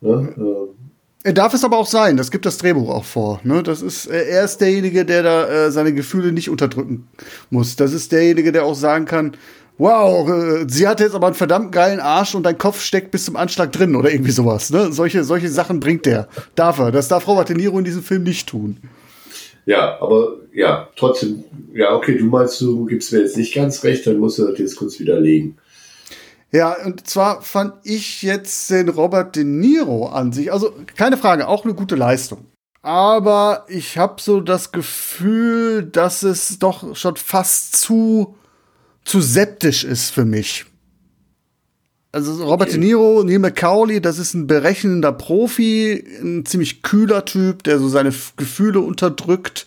[0.00, 3.40] ne, äh, Er darf es aber auch sein, das gibt das Drehbuch auch vor.
[3.42, 3.62] Ne?
[3.62, 7.08] Das ist, äh, er ist derjenige, der da äh, seine Gefühle nicht unterdrücken
[7.50, 7.74] muss.
[7.76, 9.32] Das ist derjenige, der auch sagen kann,
[9.78, 13.24] wow, äh, sie hat jetzt aber einen verdammt geilen Arsch und dein Kopf steckt bis
[13.24, 14.70] zum Anschlag drin oder irgendwie sowas.
[14.70, 14.92] Ne?
[14.92, 16.28] Solche, solche Sachen bringt der.
[16.54, 16.92] Darf er.
[16.92, 18.78] Das darf Robert De Niro in diesem Film nicht tun.
[19.66, 24.06] ja, aber ja, trotzdem, ja, okay, du meinst, du gibst mir jetzt nicht ganz recht,
[24.06, 25.58] dann musst du das jetzt kurz widerlegen.
[26.52, 31.48] Ja, und zwar fand ich jetzt den Robert De Niro an sich, also keine Frage,
[31.48, 32.44] auch eine gute Leistung.
[32.82, 38.36] Aber ich habe so das Gefühl, dass es doch schon fast zu,
[39.04, 40.66] zu septisch ist für mich.
[42.14, 42.70] Also Robert.
[42.70, 47.88] De Niro, Neil McCauley, das ist ein berechnender Profi, ein ziemlich kühler Typ, der so
[47.88, 49.66] seine Gefühle unterdrückt.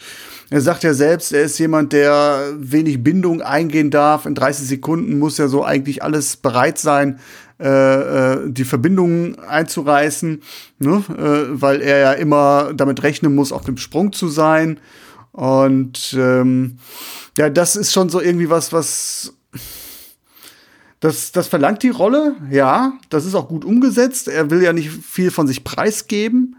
[0.50, 4.26] Er sagt ja selbst, er ist jemand, der wenig Bindung eingehen darf.
[4.26, 7.19] In 30 Sekunden muss ja so eigentlich alles bereit sein,
[7.60, 10.41] äh, äh, die Verbindungen einzureißen,
[10.80, 11.04] ne?
[11.10, 14.80] äh, weil er ja immer damit rechnen muss, auf dem Sprung zu sein.
[15.38, 16.80] Und ähm,
[17.38, 19.36] ja, das ist schon so irgendwie was, was
[21.00, 22.93] das, das verlangt die Rolle, ja.
[23.12, 24.30] Das ist auch gut umgesetzt.
[24.30, 26.56] Er will ja nicht viel von sich preisgeben.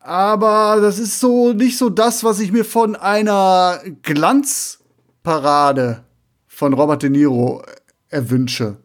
[0.00, 6.04] Aber das ist so nicht so das, was ich mir von einer Glanzparade
[6.46, 7.62] von Robert De Niro
[8.10, 8.76] erwünsche.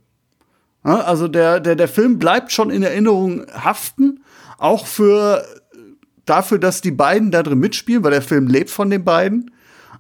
[0.82, 4.24] Also der, der, der Film bleibt schon in Erinnerung haften,
[4.58, 5.43] auch für
[6.31, 9.51] dafür, dass die beiden da drin mitspielen, weil der Film lebt von den beiden.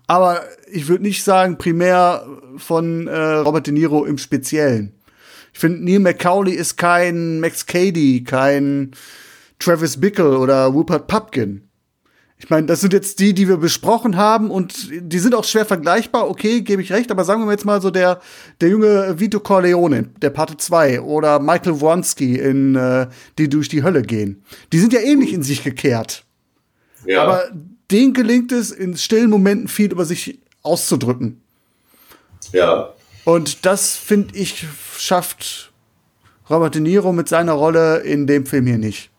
[0.07, 0.41] Aber
[0.71, 2.25] ich würde nicht sagen, primär
[2.57, 4.93] von äh, Robert De Niro im Speziellen.
[5.53, 8.91] Ich finde, Neil McCauley ist kein Max Cady, kein
[9.59, 11.69] Travis Bickle oder Rupert Pupkin.
[12.43, 15.63] Ich meine, das sind jetzt die, die wir besprochen haben und die sind auch schwer
[15.63, 18.19] vergleichbar, okay, gebe ich recht, aber sagen wir jetzt mal so der,
[18.59, 23.83] der junge Vito Corleone, der Parte 2 oder Michael Wronski in äh, Die durch die
[23.83, 24.43] Hölle gehen.
[24.73, 26.23] Die sind ja ähnlich in sich gekehrt.
[27.05, 27.21] Ja.
[27.21, 27.43] Aber
[27.91, 31.41] denen gelingt es, in stillen Momenten viel über sich auszudrücken.
[32.51, 32.89] ja.
[33.23, 34.65] Und das, finde ich,
[34.97, 35.71] schafft
[36.49, 39.10] Robert De Niro mit seiner Rolle in dem Film hier nicht.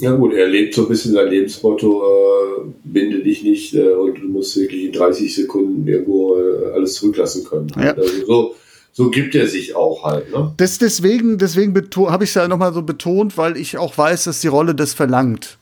[0.00, 4.16] Ja gut, er lebt so ein bisschen sein Lebensmotto, äh, binde dich nicht äh, und
[4.16, 7.68] du musst wirklich in 30 Sekunden irgendwo äh, alles zurücklassen können.
[7.76, 7.92] Ja.
[7.92, 8.54] Also so,
[8.92, 10.32] so gibt er sich auch halt.
[10.32, 10.52] Ne?
[10.56, 11.74] Das deswegen, deswegen
[12.08, 14.94] habe ich es ja nochmal so betont, weil ich auch weiß, dass die Rolle das
[14.94, 15.58] verlangt.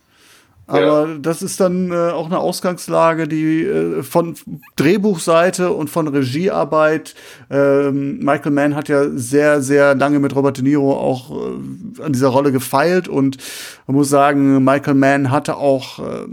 [0.66, 1.18] Aber Ja.
[1.20, 4.34] das ist dann äh, auch eine Ausgangslage, die äh, von
[4.76, 7.14] Drehbuchseite und von Regiearbeit.
[7.50, 12.12] Ähm, Michael Mann hat ja sehr, sehr lange mit Robert De Niro auch äh, an
[12.12, 13.38] dieser Rolle gefeilt und
[13.86, 16.26] man muss sagen, Michael Mann hatte auch äh,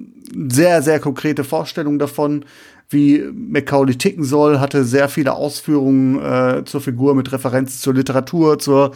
[0.49, 2.45] sehr, sehr konkrete Vorstellungen davon,
[2.91, 8.57] wie Macaulay ticken soll, hatte sehr viele Ausführungen äh, zur Figur mit Referenzen zur Literatur,
[8.59, 8.91] zur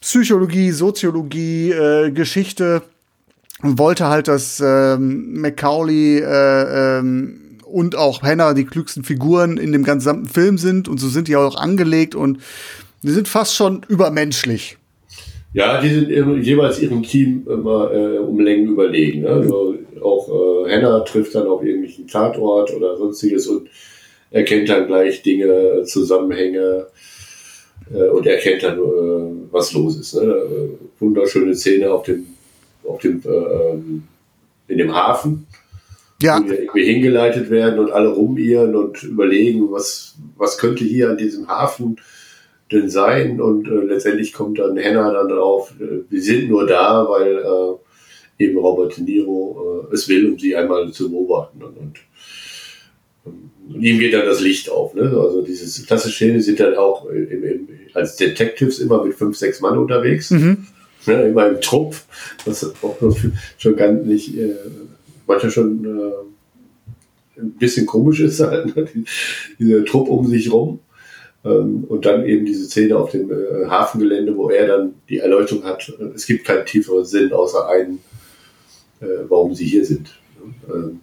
[0.00, 2.82] Psychologie, Soziologie, äh, Geschichte
[3.62, 9.84] wollte halt, dass ähm, Macaulay äh, ähm, und auch Hannah die klügsten Figuren in dem
[9.84, 12.38] gesamten Film sind und so sind die auch angelegt und
[13.02, 14.78] die sind fast schon übermenschlich.
[15.54, 16.08] Ja, die sind
[16.42, 19.22] jeweils ihrem Team immer äh, um Längen überlegen.
[19.22, 19.28] Ne?
[19.28, 20.28] Also auch
[20.66, 23.68] äh, Hannah trifft dann auf irgendwelchen Tatort oder sonstiges und
[24.30, 26.86] erkennt dann gleich Dinge, Zusammenhänge
[27.92, 30.14] äh, und erkennt dann, äh, was los ist.
[30.14, 30.22] Ne?
[30.22, 30.68] Äh,
[31.00, 32.26] wunderschöne Szene auf dem,
[32.84, 34.04] auf dem, äh, ähm,
[34.68, 35.46] in dem Hafen,
[36.20, 41.10] Ja, wo die irgendwie hingeleitet werden und alle rumirren und überlegen, was, was könnte hier
[41.10, 41.96] an diesem Hafen
[42.70, 43.40] denn sein?
[43.40, 48.44] Und äh, letztendlich kommt dann Hannah dann drauf, äh, wir sind nur da, weil äh,
[48.44, 51.62] eben Robert De Niro äh, es will, um sie einmal zu beobachten.
[51.62, 51.98] Und, und,
[53.74, 54.94] und ihm geht dann das Licht auf.
[54.94, 55.02] Ne?
[55.02, 59.60] Also diese klassische Szene sind dann auch im, im, als Detectives immer mit fünf, sechs
[59.60, 60.30] Mann unterwegs.
[60.30, 60.66] mhm.
[61.06, 61.96] Ne, immer im Trupp,
[62.44, 62.96] was auch
[63.58, 64.54] schon ganz nicht, äh,
[65.26, 68.84] manchmal schon äh, ein bisschen komisch ist, halt, ne?
[68.94, 69.04] Die-
[69.58, 70.78] dieser Trupp um sich rum.
[71.44, 75.64] Ähm, und dann eben diese Szene auf dem äh, Hafengelände, wo er dann die Erleuchtung
[75.64, 77.98] hat, es gibt keinen tieferen Sinn außer einen,
[79.00, 80.08] äh, warum sie hier sind.
[80.72, 81.00] Ähm,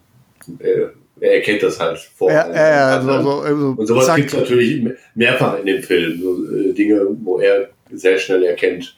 [0.60, 2.30] er, er erkennt das halt vor.
[2.32, 6.18] ja, ja, so, so, also, Und sowas gibt es natürlich me- mehrfach in dem Film.
[6.22, 8.96] So, äh, Dinge, wo er sehr schnell erkennt,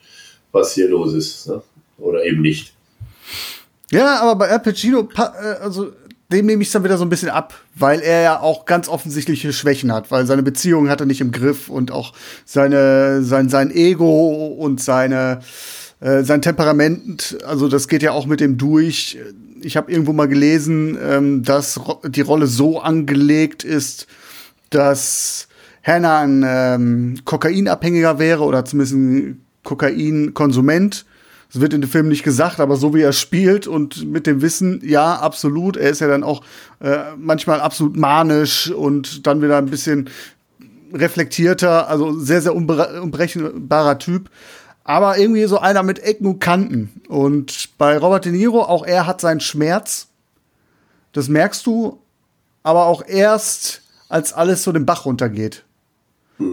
[0.52, 1.48] was hier los ist.
[1.48, 1.62] Ne?
[1.98, 2.74] Oder eben nicht.
[3.90, 5.92] Ja, aber bei Al Pacino, pa- äh, also
[6.32, 9.52] dem nehme ich dann wieder so ein bisschen ab, weil er ja auch ganz offensichtliche
[9.52, 12.14] Schwächen hat, weil seine Beziehung hat er nicht im Griff und auch
[12.46, 15.40] seine, sein, sein Ego und seine,
[16.00, 19.18] äh, sein Temperament, also das geht ja auch mit dem durch.
[19.60, 24.06] Ich habe irgendwo mal gelesen, ähm, dass die Rolle so angelegt ist,
[24.70, 25.48] dass
[25.84, 31.04] Hannah ein ähm, Kokainabhängiger wäre oder zumindest ein Kokainkonsument.
[31.52, 34.40] Das wird in dem Film nicht gesagt, aber so wie er spielt und mit dem
[34.40, 35.76] Wissen, ja, absolut.
[35.76, 36.42] Er ist ja dann auch
[36.80, 40.08] äh, manchmal absolut manisch und dann wieder ein bisschen
[40.94, 44.30] reflektierter, also sehr, sehr unbere- unberechenbarer Typ.
[44.84, 47.00] Aber irgendwie so einer mit Ecken und Kanten.
[47.08, 50.08] Und bei Robert De Niro, auch er hat seinen Schmerz.
[51.12, 51.98] Das merkst du,
[52.62, 55.64] aber auch erst, als alles so den Bach runtergeht.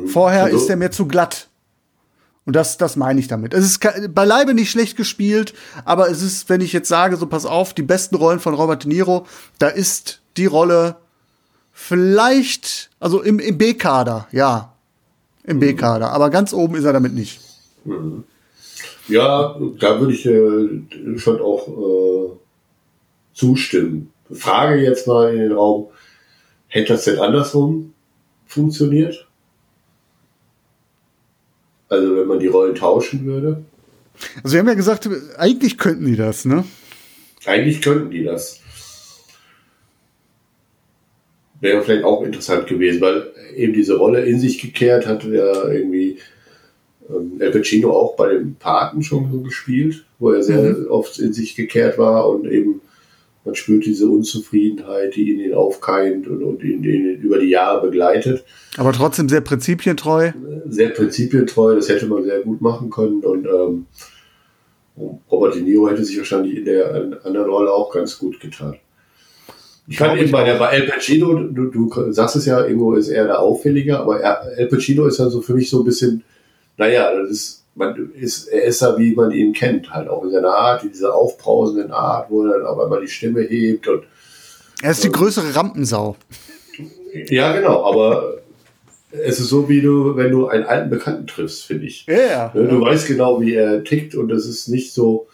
[0.07, 1.47] Vorher Also- ist er mir zu glatt.
[2.45, 3.53] Und das, das meine ich damit.
[3.53, 5.53] Es ist beileibe nicht schlecht gespielt,
[5.85, 8.85] aber es ist, wenn ich jetzt sage, so pass auf, die besten Rollen von Robert
[8.85, 9.27] De Niro,
[9.59, 10.95] da ist die Rolle
[11.71, 14.73] vielleicht, also im, im B-Kader, ja.
[15.43, 17.39] Im B-Kader, aber ganz oben ist er damit nicht.
[19.07, 22.29] Ja, da würde ich äh, schon auch äh,
[23.33, 24.11] zustimmen.
[24.31, 25.87] Frage jetzt mal in den Raum,
[26.67, 27.93] hätte das denn andersrum
[28.45, 29.28] funktioniert?
[31.89, 33.63] Also wenn man die Rollen tauschen würde?
[34.43, 36.63] Also wir haben ja gesagt, eigentlich könnten die das, ne?
[37.45, 38.59] Eigentlich könnten die das.
[41.61, 46.19] Wäre vielleicht auch interessant gewesen, weil eben diese Rolle in sich gekehrt hat ja irgendwie
[47.09, 51.33] ähm, Al Pacino auch bei dem Paten schon so gespielt, wo er sehr oft in
[51.33, 52.81] sich gekehrt war und eben
[53.49, 57.81] man spürt diese Unzufriedenheit, die in ihn aufkeimt und, und ihn, ihn über die Jahre
[57.81, 58.45] begleitet.
[58.77, 60.31] Aber trotzdem sehr prinzipientreu.
[60.67, 63.85] Sehr prinzipientreu, das hätte man sehr gut machen können und ähm,
[65.31, 68.75] Robert De Niro hätte sich wahrscheinlich in der anderen Rolle auch ganz gut getan.
[69.87, 73.07] Ich fand eben bei, der, bei El Pacino, du, du sagst es ja, irgendwo ist
[73.07, 76.23] er der Auffälliger, aber er, El Pacino ist dann so für mich so ein bisschen,
[76.77, 80.31] naja, das ist, man ist, er ist ja, wie man ihn kennt, halt auch in
[80.31, 84.03] seiner Art, in dieser aufbrausenden Art, wo er dann auch einmal die Stimme hebt und.
[84.81, 86.15] Er ist die größere Rampensau.
[87.29, 88.39] Ja, genau, aber
[89.11, 92.05] es ist so, wie du, wenn du einen alten Bekannten triffst, finde ich.
[92.05, 92.49] Ja.
[92.49, 92.81] Du ja.
[92.81, 95.27] weißt genau, wie er tickt und das ist nicht so.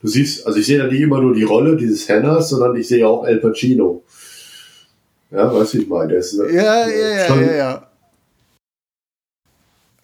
[0.00, 2.88] Du siehst, also ich sehe da nicht immer nur die Rolle dieses Henners, sondern ich
[2.88, 4.02] sehe auch El Pacino.
[5.30, 6.14] Ja, weißt du, ich meine.
[6.14, 7.90] Ist, ja, ja, ja, ja, ja.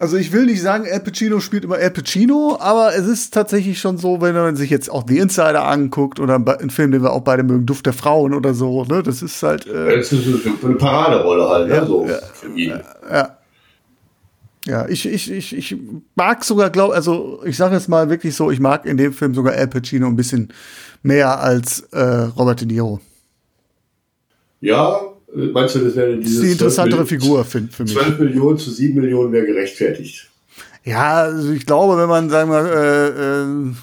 [0.01, 3.79] Also ich will nicht sagen, Al Pacino spielt immer Al Pacino, aber es ist tatsächlich
[3.79, 7.13] schon so, wenn man sich jetzt auch The Insider anguckt oder einen Film, den wir
[7.13, 9.03] auch beide mögen, Duft der Frauen oder so, ne?
[9.03, 9.67] Das ist halt.
[9.67, 10.25] Äh, das ist
[10.63, 11.75] eine Paraderolle halt, ne?
[11.75, 12.81] ja, So ja, für ihn.
[13.11, 13.37] Ja.
[14.65, 15.77] Ja, ich, ich, ich, ich
[16.15, 19.35] mag sogar, glaub, also ich sage jetzt mal wirklich so, ich mag in dem Film
[19.35, 20.51] sogar Al Pacino ein bisschen
[21.03, 22.99] mehr als äh, Robert De Niro.
[24.61, 24.99] Ja,
[25.33, 26.23] Meinst du, das wäre diese.
[26.23, 27.93] Das ist die interessantere Figur für, für mich.
[27.93, 30.29] 12 Millionen zu 7 Millionen wäre gerechtfertigt.
[30.83, 33.73] Ja, also ich glaube, wenn man, sagen wir, äh, äh,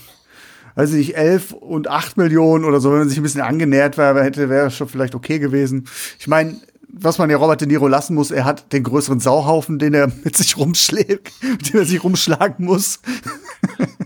[0.74, 3.96] weiß ich nicht, 11 und 8 Millionen oder so, wenn man sich ein bisschen angenähert
[3.96, 5.86] wäre, hätte, wäre schon vielleicht okay gewesen.
[6.18, 9.78] Ich meine, was man ja Robert De Niro lassen muss, er hat den größeren Sauhaufen,
[9.78, 13.00] den er mit sich rumschlägt, mit dem er sich rumschlagen muss.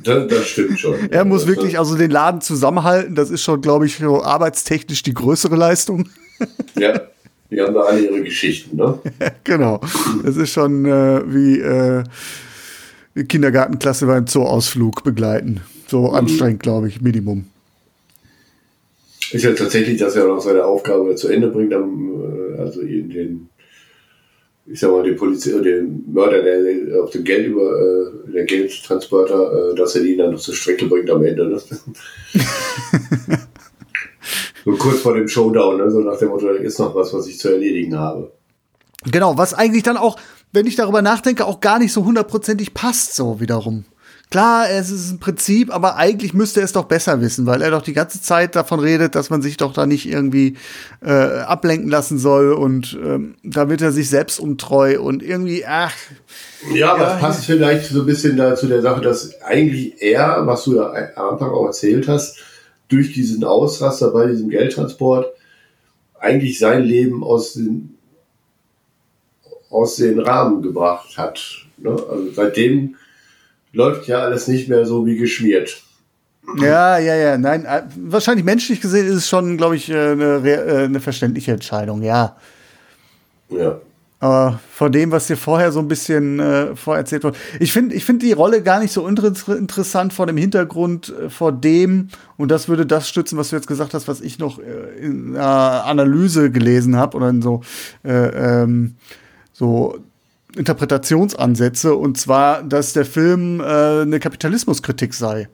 [0.05, 1.13] Das, das stimmt schon.
[1.13, 3.15] er muss wirklich also den Laden zusammenhalten.
[3.15, 6.09] Das ist schon, glaube ich, arbeitstechnisch die größere Leistung.
[6.75, 7.03] Ja.
[7.53, 8.99] Die haben da alle ihre Geschichten, ne?
[9.45, 9.79] genau.
[10.25, 12.03] Das ist schon äh, wie äh,
[13.25, 15.61] Kindergartenklasse beim Zooausflug begleiten.
[15.87, 16.15] So mhm.
[16.15, 17.45] anstrengend, glaube ich, Minimum.
[19.33, 23.49] Ist ja tatsächlich, dass er noch seine Aufgabe zu Ende bringt, äh, also in den,
[24.67, 27.71] ich sag mal, den Polizei, den Mörder, der auf dem Geld über,
[28.27, 31.49] äh, der Geldtransporter, äh, dass er ihn dann noch zur Strecke bringt am Ende.
[31.49, 31.61] Ne?
[34.65, 35.91] so kurz vor dem Showdown, ne?
[35.91, 38.33] so nach dem Motto, da ist noch was, was ich zu erledigen habe.
[39.05, 40.17] Genau, was eigentlich dann auch,
[40.53, 43.85] wenn ich darüber nachdenke, auch gar nicht so hundertprozentig passt, so wiederum.
[44.33, 47.71] Klar, es ist ein Prinzip, aber eigentlich müsste er es doch besser wissen, weil er
[47.71, 50.57] doch die ganze Zeit davon redet, dass man sich doch da nicht irgendwie
[51.05, 55.93] äh, ablenken lassen soll und ähm, da wird er sich selbst untreu und irgendwie, ach.
[56.73, 60.01] Ja, aber ja, es passt vielleicht so ein bisschen da zu der Sache, dass eigentlich
[60.01, 62.39] er, was du ja am Anfang auch erzählt hast,
[62.93, 65.33] durch diesen Ausraster bei diesem Geldtransport
[66.21, 67.97] eigentlich sein Leben aus den,
[69.71, 71.67] aus den Rahmen gebracht hat.
[71.79, 71.91] Ne?
[71.91, 72.97] Also seitdem
[73.73, 75.83] läuft ja alles nicht mehr so wie geschmiert.
[76.59, 80.43] Ja, ja, ja, nein, äh, wahrscheinlich menschlich gesehen ist es schon, glaube ich, äh, eine,
[80.45, 82.37] äh, eine verständliche Entscheidung, ja.
[83.49, 83.81] Ja.
[84.23, 87.37] Aber vor dem, was dir vorher so ein bisschen äh, vorerzählt wurde.
[87.59, 91.29] Ich finde ich finde die Rolle gar nicht so inter interessant vor dem Hintergrund, äh,
[91.29, 92.07] vor dem,
[92.37, 95.35] und das würde das stützen, was du jetzt gesagt hast, was ich noch äh, in
[95.35, 97.63] einer Analyse gelesen habe oder in so,
[98.05, 98.13] äh,
[98.63, 98.95] ähm,
[99.53, 99.99] so
[100.55, 105.49] Interpretationsansätze, und zwar, dass der Film äh, eine Kapitalismuskritik sei.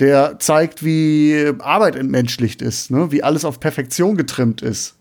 [0.00, 3.12] Der zeigt, wie Arbeit entmenschlicht ist, ne?
[3.12, 4.94] wie alles auf Perfektion getrimmt ist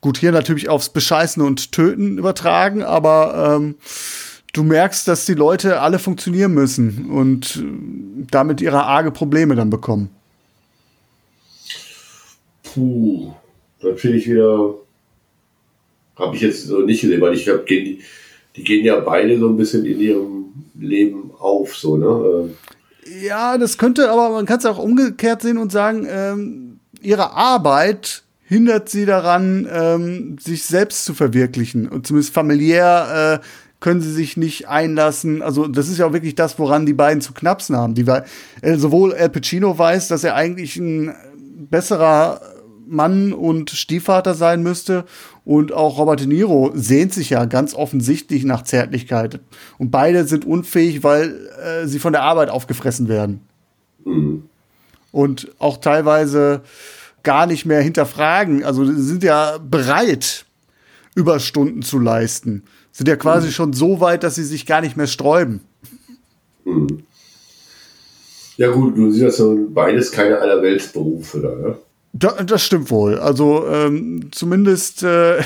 [0.00, 3.74] Gut, hier natürlich aufs Bescheißen und Töten übertragen, aber ähm,
[4.52, 9.70] du merkst, dass die Leute alle funktionieren müssen und äh, damit ihre arge Probleme dann
[9.70, 10.10] bekommen.
[12.62, 13.32] Puh,
[13.80, 14.74] dann finde ich wieder,
[16.16, 18.00] habe ich jetzt so nicht gesehen, weil ich glaube, die,
[18.54, 20.44] die gehen ja beide so ein bisschen in ihrem
[20.78, 22.50] Leben auf, so, ne?
[23.22, 28.22] Ja, das könnte, aber man kann es auch umgekehrt sehen und sagen, ähm, ihre Arbeit
[28.48, 31.86] hindert sie daran, ähm, sich selbst zu verwirklichen.
[31.86, 33.46] Und zumindest familiär äh,
[33.78, 35.42] können sie sich nicht einlassen.
[35.42, 37.94] Also, das ist ja auch wirklich das, woran die beiden zu knapsen haben.
[37.94, 38.06] Die,
[38.62, 41.14] äh, sowohl Al Pacino weiß, dass er eigentlich ein
[41.70, 42.40] besserer
[42.86, 45.04] Mann und Stiefvater sein müsste.
[45.44, 49.40] Und auch Robert De Niro sehnt sich ja ganz offensichtlich nach Zärtlichkeit.
[49.76, 53.40] Und beide sind unfähig, weil äh, sie von der Arbeit aufgefressen werden.
[54.06, 54.44] Mhm.
[55.12, 56.62] Und auch teilweise
[57.22, 58.64] gar nicht mehr hinterfragen.
[58.64, 60.46] Also sind ja bereit,
[61.14, 62.64] Überstunden zu leisten.
[62.92, 63.52] Sind ja quasi mhm.
[63.52, 65.60] schon so weit, dass sie sich gar nicht mehr sträuben.
[66.64, 67.04] Mhm.
[68.56, 71.78] Ja gut, du siehst so beides keine Allerweltsberufe da, ne?
[72.12, 73.18] Da, das stimmt wohl.
[73.18, 75.40] Also ähm, zumindest äh,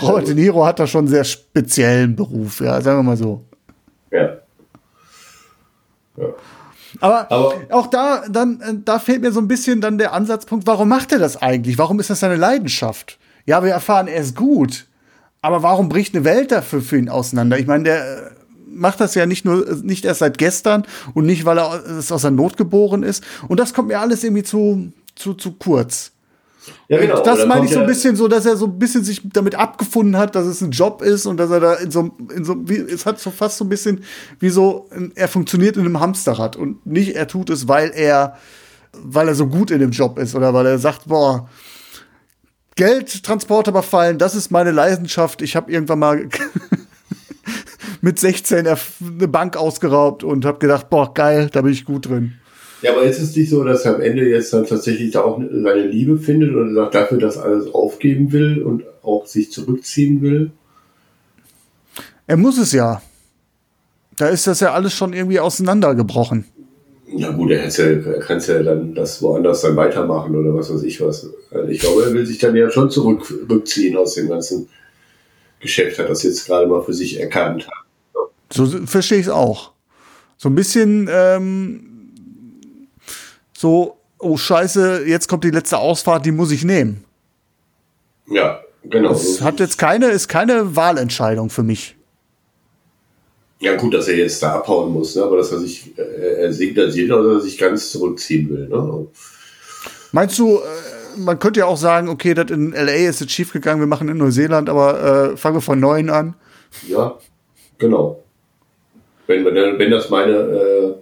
[0.00, 3.44] Robert De Niro hat da schon einen sehr speziellen Beruf, ja, sagen wir mal so.
[4.10, 4.38] Ja.
[6.16, 6.34] ja.
[7.00, 10.66] Aber, Aber, auch da, dann, äh, da fehlt mir so ein bisschen dann der Ansatzpunkt,
[10.66, 11.78] warum macht er das eigentlich?
[11.78, 13.18] Warum ist das seine Leidenschaft?
[13.46, 14.86] Ja, wir erfahren, er ist gut.
[15.42, 17.58] Aber warum bricht eine Welt dafür für ihn auseinander?
[17.58, 18.30] Ich meine, der äh,
[18.68, 20.84] macht das ja nicht nur, nicht erst seit gestern
[21.14, 23.24] und nicht, weil er es aus der Not geboren ist.
[23.48, 26.12] Und das kommt mir alles irgendwie zu, zu, zu kurz.
[26.88, 27.18] Ja, genau.
[27.18, 29.54] Und das meine ich so ein bisschen so, dass er so ein bisschen sich damit
[29.54, 32.56] abgefunden hat, dass es ein Job ist und dass er da in so, in so
[32.68, 34.02] wie, es hat so fast so ein bisschen
[34.40, 38.36] wie so, er funktioniert in einem Hamsterrad und nicht er tut es, weil er,
[38.92, 41.48] weil er so gut in dem Job ist oder weil er sagt, boah,
[42.76, 45.42] Geld, Transport überfallen, das ist meine Leidenschaft.
[45.42, 46.28] Ich habe irgendwann mal
[48.00, 52.08] mit 16 erf- eine Bank ausgeraubt und habe gedacht, boah, geil, da bin ich gut
[52.08, 52.34] drin.
[52.82, 55.38] Ja, aber ist es nicht so, dass er am Ende jetzt dann tatsächlich da auch
[55.40, 60.50] seine Liebe findet und sagt, dafür das alles aufgeben will und auch sich zurückziehen will?
[62.26, 63.02] Er muss es ja.
[64.16, 66.44] Da ist das ja alles schon irgendwie auseinandergebrochen.
[67.12, 67.68] Na gut, er
[68.20, 71.28] kann ja dann das woanders dann weitermachen oder was weiß ich was.
[71.50, 74.68] Also ich glaube, er will sich dann ja schon zurückziehen aus dem ganzen
[75.58, 77.68] Geschäft, hat das jetzt gerade mal für sich erkannt.
[78.52, 79.72] So verstehe ich es auch.
[80.36, 81.89] So ein bisschen ähm,
[83.60, 87.04] so, oh Scheiße, jetzt kommt die letzte Ausfahrt, die muss ich nehmen.
[88.26, 89.10] Ja, genau.
[89.10, 91.94] Das hat jetzt keine, ist keine Wahlentscheidung für mich.
[93.58, 95.24] ja gut, dass er jetzt da abhauen muss, ne?
[95.24, 98.66] aber dass er sich, äh, er signalisiert, oder dass er sich ganz zurückziehen will.
[98.66, 99.06] Ne?
[100.12, 100.60] Meinst du, äh,
[101.18, 104.08] man könnte ja auch sagen, okay, das in LA ist jetzt schief gegangen, wir machen
[104.08, 106.34] in Neuseeland, aber äh, fangen wir von neuen an.
[106.88, 107.18] Ja,
[107.76, 108.22] genau.
[109.26, 110.94] Wenn, wenn, wenn das meine, äh,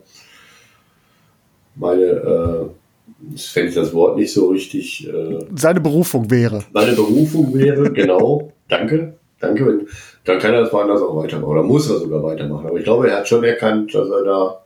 [1.78, 6.64] meine, äh, fände ich das Wort nicht so richtig, äh, Seine Berufung wäre.
[6.72, 9.86] meine Berufung wäre, genau, danke, danke,
[10.24, 12.66] dann kann er das woanders auch weitermachen oder muss er sogar weitermachen.
[12.66, 14.62] Aber ich glaube, er hat schon erkannt, dass er da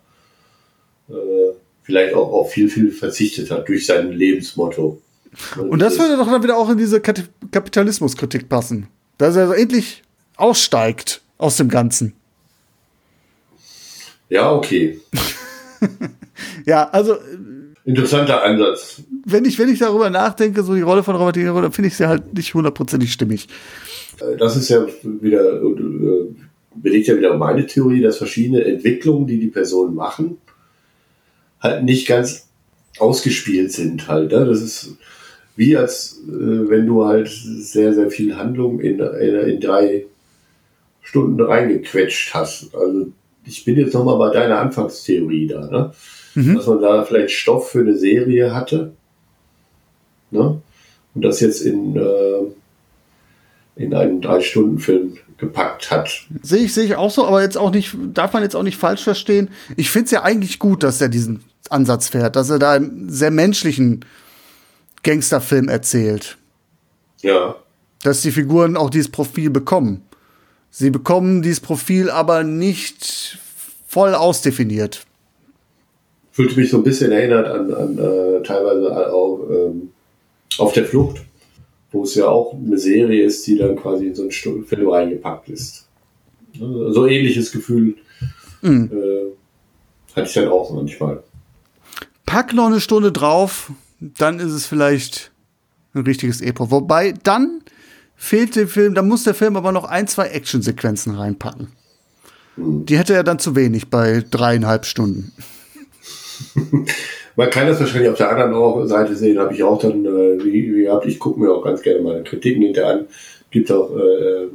[1.10, 1.52] äh,
[1.82, 5.00] vielleicht auch auf viel, viel verzichtet hat durch sein Lebensmotto.
[5.56, 8.88] Und das würde doch dann wieder auch in diese Kat- Kapitalismuskritik passen.
[9.18, 10.02] Dass er so endlich
[10.36, 12.12] aussteigt aus dem Ganzen.
[14.28, 15.00] Ja, okay.
[16.66, 17.16] Ja, also
[17.84, 19.02] Interessanter Ansatz.
[19.26, 21.88] wenn ich, wenn ich darüber nachdenke, so die Rolle von Robert De Niro, dann finde
[21.88, 23.48] ich sie halt nicht hundertprozentig stimmig.
[24.20, 26.34] Äh, Das ist ja wieder, äh,
[26.74, 30.38] belegt ja wieder meine Theorie, dass verschiedene Entwicklungen, die die Personen machen,
[31.60, 32.48] halt nicht ganz
[32.98, 34.30] ausgespielt sind halt.
[34.30, 34.44] Ne?
[34.44, 34.96] Das ist
[35.56, 40.06] wie als äh, wenn du halt sehr, sehr viel Handlung in, in, in drei
[41.02, 42.74] Stunden reingequetscht hast.
[42.74, 43.08] Also
[43.44, 45.92] ich bin jetzt nochmal bei deiner Anfangstheorie da, ne?
[46.34, 48.92] Dass man da vielleicht Stoff für eine Serie hatte
[50.30, 50.60] ne?
[51.14, 52.52] und das jetzt in, äh,
[53.76, 56.26] in einen Drei-Stunden-Film gepackt hat.
[56.42, 58.78] Sehe ich, sehe ich auch so, aber jetzt auch nicht, darf man jetzt auch nicht
[58.78, 59.50] falsch verstehen.
[59.76, 63.10] Ich finde es ja eigentlich gut, dass er diesen Ansatz fährt, dass er da einen
[63.10, 64.04] sehr menschlichen
[65.02, 66.38] Gangsterfilm erzählt.
[67.22, 67.56] Ja,
[68.02, 70.02] Dass die Figuren auch dieses Profil bekommen.
[70.70, 73.38] Sie bekommen dieses Profil aber nicht
[73.86, 75.06] voll ausdefiniert.
[76.32, 79.90] Fühlte mich so ein bisschen erinnert an, an äh, teilweise auch ähm,
[80.58, 81.22] auf der Flucht,
[81.92, 85.50] wo es ja auch eine Serie ist, die dann quasi in so einen Film reingepackt
[85.50, 85.86] ist.
[86.58, 87.96] Ne, So ähnliches Gefühl
[88.62, 88.88] äh,
[90.16, 91.22] hatte ich dann auch manchmal.
[92.26, 93.70] Pack noch eine Stunde drauf,
[94.00, 95.32] dann ist es vielleicht
[95.94, 96.70] ein richtiges Epos.
[96.70, 97.60] Wobei dann
[98.16, 101.68] fehlt dem Film, da muss der Film aber noch ein, zwei Actionsequenzen reinpacken.
[102.56, 105.32] Die hätte er dann zu wenig bei dreieinhalb Stunden.
[107.36, 110.74] Man kann das wahrscheinlich auf der anderen Seite sehen, habe ich auch dann, äh, wie,
[110.74, 113.06] wie gehabt, ich gucke mir auch ganz gerne meine Kritiken hinterher an.
[113.50, 114.48] Gibt auch äh,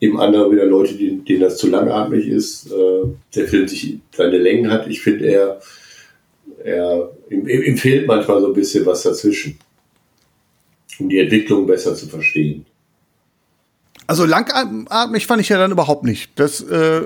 [0.00, 2.70] eben andere wieder Leute, die, denen das zu langatmig ist.
[2.70, 4.86] Äh, der Film sich seine Längen hat.
[4.88, 5.60] Ich finde, er,
[6.62, 9.58] er ihm ihm fehlt manchmal so ein bisschen was dazwischen,
[10.98, 12.66] um die Entwicklung besser zu verstehen.
[14.06, 16.30] Also langatmig fand ich ja dann überhaupt nicht.
[16.36, 17.00] Das äh,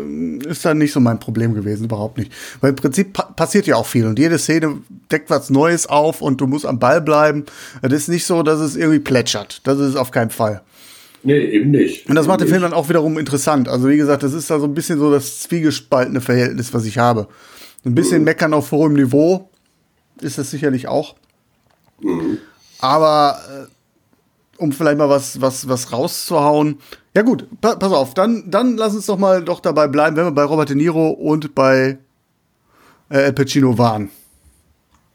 [0.48, 2.32] ist dann nicht so mein Problem gewesen, überhaupt nicht.
[2.60, 4.78] Weil im Prinzip pa passiert ja auch viel und jede Szene
[5.10, 7.44] deckt was Neues auf und du musst am Ball bleiben.
[7.82, 9.60] Das ist nicht so, dass es irgendwie plätschert.
[9.64, 10.62] Das ist es auf keinen Fall.
[11.22, 12.08] Nee, eben nicht.
[12.08, 13.68] Und das macht den Eben Film dann auch wiederum interessant.
[13.68, 16.98] Also wie gesagt, das ist da so ein bisschen so das zwiegespaltene Verhältnis, was ich
[16.98, 17.28] habe.
[17.84, 19.50] Ein bisschen meckern auf hohem Niveau
[20.20, 21.14] ist das sicherlich auch.
[22.80, 23.66] Aber äh,
[24.58, 26.78] um vielleicht mal was, was, was rauszuhauen.
[27.14, 30.26] Ja gut, pa pass auf, dann, dann lass uns doch mal doch dabei bleiben, wenn
[30.26, 31.98] wir bei Robert De Niro und bei
[33.08, 34.10] äh, Al Pacino waren.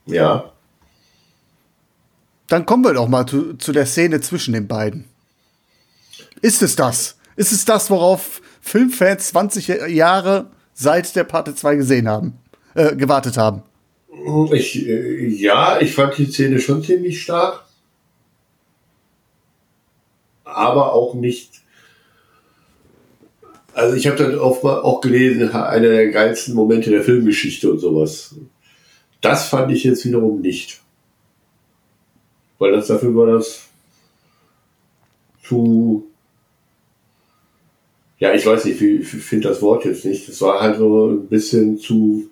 [0.05, 0.51] Ja.
[2.47, 5.05] Dann kommen wir doch mal zu, zu der Szene zwischen den beiden.
[6.41, 7.17] Ist es das?
[7.35, 12.33] Ist es das, worauf Filmfans 20 Jahre seit der Parte 2 gesehen haben,
[12.75, 13.63] äh, gewartet haben?
[14.51, 17.63] Ich, äh, ja, ich fand die Szene schon ziemlich stark.
[20.55, 21.63] Aber auch nicht
[23.73, 27.79] Also ich habe dann auch, mal auch gelesen, einer der geilsten Momente der Filmgeschichte und
[27.79, 28.35] sowas.
[29.21, 30.81] Das fand ich jetzt wiederum nicht.
[32.59, 33.67] Weil das dafür war das
[35.43, 36.07] zu.
[38.19, 40.29] Ja, ich weiß nicht, ich finde das Wort jetzt nicht.
[40.29, 42.29] Das war halt so ein bisschen zu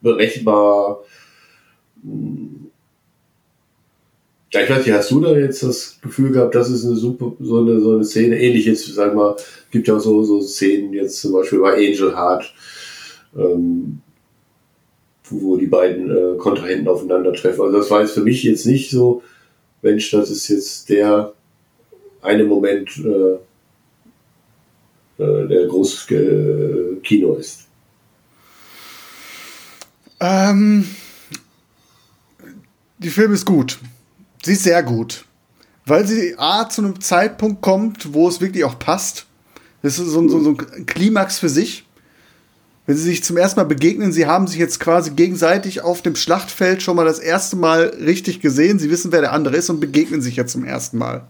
[0.00, 1.00] berechenbar.
[4.52, 7.32] Ja, ich weiß nicht, hast du da jetzt das Gefühl gehabt, das ist eine super,
[7.38, 9.36] so eine, so eine Szene, ähnlich jetzt, sag mal,
[9.70, 12.52] gibt ja auch so, so Szenen jetzt zum Beispiel bei Angel Heart,
[13.36, 14.00] ähm,
[15.28, 17.60] wo die beiden äh, Kontrahenten aufeinandertreffen.
[17.64, 19.22] Also das war jetzt für mich jetzt nicht so,
[19.82, 21.32] Mensch, das ist jetzt der
[22.20, 23.38] eine Moment, äh,
[25.22, 27.68] äh, der großes äh, Kino ist.
[30.18, 30.84] Ähm,
[32.98, 33.78] die Film ist gut.
[34.42, 35.24] Sie ist sehr gut.
[35.86, 39.26] Weil sie A zu einem Zeitpunkt kommt, wo es wirklich auch passt.
[39.82, 41.86] Das ist so, so, so ein Klimax für sich.
[42.86, 46.16] Wenn sie sich zum ersten Mal begegnen, sie haben sich jetzt quasi gegenseitig auf dem
[46.16, 48.78] Schlachtfeld schon mal das erste Mal richtig gesehen.
[48.78, 51.26] Sie wissen, wer der andere ist und begegnen sich jetzt zum ersten Mal.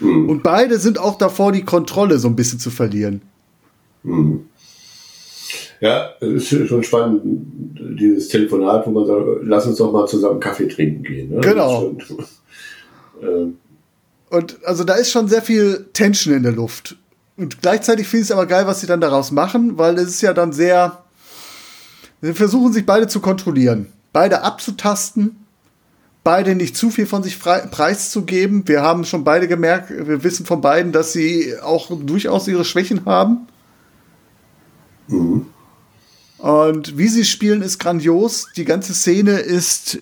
[0.00, 0.28] Mhm.
[0.28, 3.22] Und beide sind auch davor, die Kontrolle so ein bisschen zu verlieren.
[4.02, 4.46] Mhm.
[5.80, 7.22] Ja, es ist schon spannend,
[7.98, 11.30] dieses Telefonat, wo man sagt, lass uns doch mal zusammen Kaffee trinken gehen.
[11.30, 11.40] Ne?
[11.40, 11.96] Genau.
[13.22, 13.58] Ähm.
[14.30, 16.96] Und also da ist schon sehr viel Tension in der Luft.
[17.36, 20.22] Und gleichzeitig finde ich es aber geil, was sie dann daraus machen, weil es ist
[20.22, 21.02] ja dann sehr.
[22.20, 25.44] Sie versuchen sich beide zu kontrollieren, beide abzutasten,
[26.24, 28.66] beide nicht zu viel von sich frei, preiszugeben.
[28.68, 33.04] Wir haben schon beide gemerkt, wir wissen von beiden, dass sie auch durchaus ihre Schwächen
[33.04, 33.48] haben.
[35.08, 35.46] Mhm.
[36.38, 38.48] Und wie sie spielen, ist grandios.
[38.56, 39.98] Die ganze Szene ist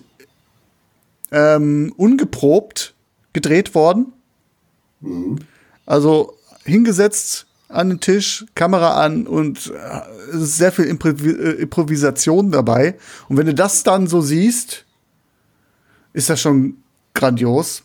[1.31, 2.90] ähm, ungeprobt
[3.33, 4.13] gedreht worden.
[5.01, 5.39] Mhm.
[5.85, 12.51] Also hingesetzt an den Tisch, Kamera an und äh, es ist sehr viel äh, Improvisation
[12.51, 12.95] dabei.
[13.29, 14.85] Und wenn du das dann so siehst,
[16.13, 16.77] ist das schon
[17.13, 17.83] grandios.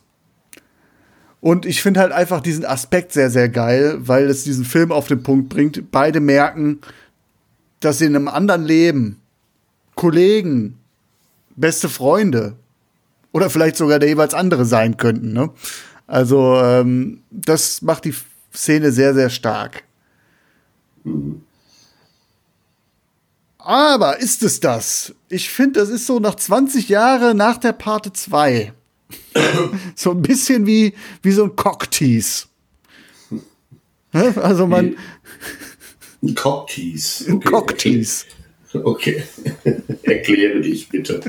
[1.41, 5.07] Und ich finde halt einfach diesen Aspekt sehr, sehr geil, weil es diesen Film auf
[5.07, 5.93] den Punkt bringt.
[5.93, 6.81] Beide merken,
[7.81, 9.21] dass sie in einem anderen Leben
[9.95, 10.79] Kollegen,
[11.55, 12.57] beste Freunde
[13.37, 15.35] oder vielleicht sogar der jeweils andere sein könnten.
[15.35, 15.51] Ne?
[16.07, 18.15] Also ähm, das macht die
[18.55, 19.85] Szene sehr, sehr stark.
[23.59, 25.15] Aber ist es das?
[25.29, 28.73] Ich finde, das ist so nach 20 Jahren nach der Parte 2.
[29.95, 32.47] so ein bisschen wie, wie so ein Cocktease.
[34.13, 34.97] Also man.
[36.23, 37.35] Ein Cocktease.
[37.35, 37.49] Okay.
[37.51, 38.25] Cocktease.
[38.73, 39.23] Okay.
[40.03, 41.21] Erkläre dich bitte.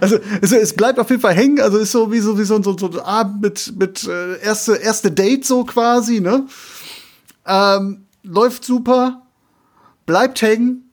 [0.00, 1.60] Also, es, es, bleibt auf jeden Fall hängen.
[1.60, 4.76] Also ist so wie so, wie so, so, so ein Abend mit, mit äh, erste,
[4.76, 6.46] erste Date so quasi, ne?
[7.46, 9.22] Ähm, läuft super,
[10.06, 10.90] bleibt hängen.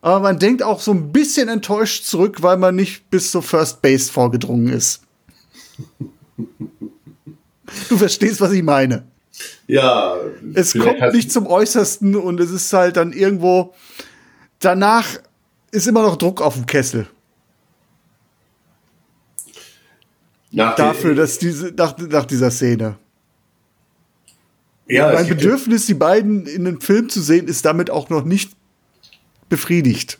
[0.00, 3.82] Aber man denkt auch so ein bisschen enttäuscht zurück, weil man nicht bis zur First
[3.82, 5.02] Base vorgedrungen ist.
[7.88, 9.04] Du verstehst, was ich meine.
[9.66, 10.16] Ja.
[10.54, 13.74] Es kommt nicht zum Äußersten und es ist halt dann irgendwo.
[14.58, 15.06] Danach
[15.70, 17.06] ist immer noch Druck auf dem Kessel.
[20.50, 22.96] Nach Dafür, dass diese, nach, nach dieser Szene.
[24.86, 28.52] Ja, mein Bedürfnis, die beiden in einem Film zu sehen, ist damit auch noch nicht
[29.48, 30.18] befriedigt.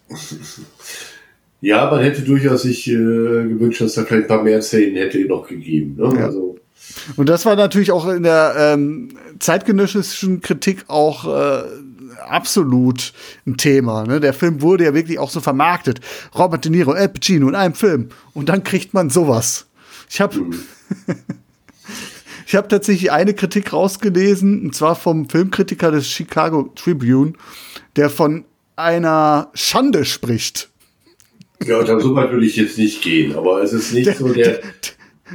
[1.61, 5.19] Ja, man hätte durchaus sich äh, gewünscht, dass da vielleicht ein paar mehr Szenen hätte
[5.27, 5.97] noch gegeben.
[5.97, 6.19] Ne?
[6.19, 6.27] Ja.
[6.27, 6.52] Also.
[7.17, 9.09] Und das war natürlich auch in der ähm,
[9.39, 11.63] zeitgenössischen Kritik auch äh,
[12.29, 13.13] absolut
[13.47, 14.05] ein Thema.
[14.05, 14.21] Ne?
[14.21, 16.01] Der Film wurde ja wirklich auch so vermarktet.
[16.37, 18.11] Robert De Niro, Al Pacino in einem Film.
[18.35, 19.67] Und dann kriegt man sowas.
[20.11, 20.55] Ich habe mhm.
[22.47, 27.33] ich habe tatsächlich eine Kritik rausgelesen, und zwar vom Filmkritiker des Chicago Tribune,
[27.97, 28.45] der von
[28.77, 30.69] einer Schande spricht.
[31.65, 34.45] Ja, so weit würde ich jetzt nicht gehen, aber es ist nicht der, so der.
[34.61, 34.63] der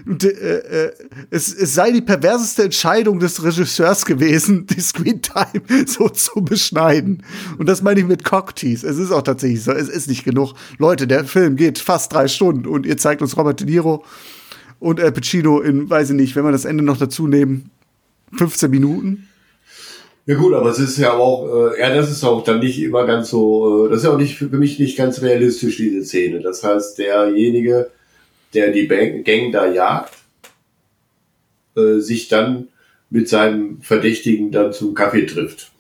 [0.05, 0.91] äh, äh,
[1.29, 7.23] es, es, sei die perverseste Entscheidung des Regisseurs gewesen, die Screentime so zu beschneiden.
[7.57, 8.87] Und das meine ich mit Cocktease.
[8.87, 9.71] Es ist auch tatsächlich so.
[9.71, 10.53] Es ist nicht genug.
[10.77, 14.03] Leute, der Film geht fast drei Stunden und ihr zeigt uns Robert De Niro
[14.79, 17.71] und Al Pacino in, weiß ich nicht, wenn wir das Ende noch dazu nehmen,
[18.37, 19.27] 15 Minuten.
[20.25, 23.05] Ja gut, aber es ist ja auch, äh, ja, das ist auch dann nicht immer
[23.05, 26.41] ganz so, äh, das ist ja auch nicht für mich nicht ganz realistisch, diese Szene.
[26.41, 27.89] Das heißt, derjenige,
[28.53, 30.13] der die Gang da jagt,
[31.75, 32.69] äh, sich dann
[33.09, 35.71] mit seinem Verdächtigen dann zum Kaffee trifft.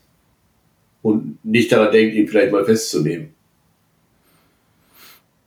[1.01, 3.33] Und nicht daran denkt, ihn vielleicht mal festzunehmen.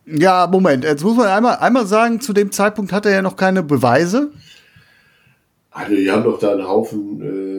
[0.05, 3.35] Ja, Moment, jetzt muss man einmal, einmal sagen, zu dem Zeitpunkt hat er ja noch
[3.35, 4.31] keine Beweise.
[5.69, 7.50] Also, die haben doch da einen Haufen äh,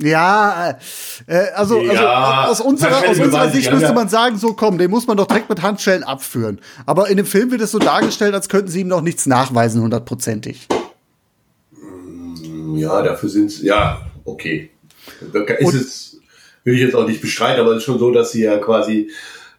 [0.00, 0.78] Ja,
[1.26, 4.90] äh, also, Ja, also aus unserer, aus unserer Sicht müsste man sagen, so komm, den
[4.90, 6.60] muss man doch direkt mit Handschellen abführen.
[6.86, 9.82] Aber in dem Film wird es so dargestellt, als könnten sie ihm noch nichts nachweisen,
[9.82, 10.68] hundertprozentig.
[12.76, 14.70] Ja, dafür sind es, ja, okay.
[15.20, 16.20] Ist Und- es,
[16.62, 19.10] will ich jetzt auch nicht bestreiten, aber es ist schon so, dass sie ja quasi,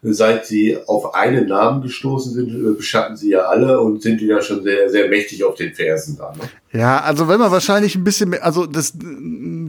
[0.02, 4.42] seit sie auf einen Namen gestoßen sind, äh, beschatten sie ja alle und sind ja
[4.42, 6.34] schon sehr, sehr mächtig auf den Fersen da.
[6.34, 6.80] Ne?
[6.80, 8.94] Ja, also wenn man wahrscheinlich ein bisschen mehr, also das,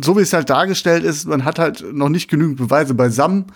[0.03, 3.47] so wie es halt dargestellt ist, man hat halt noch nicht genügend Beweise beisammen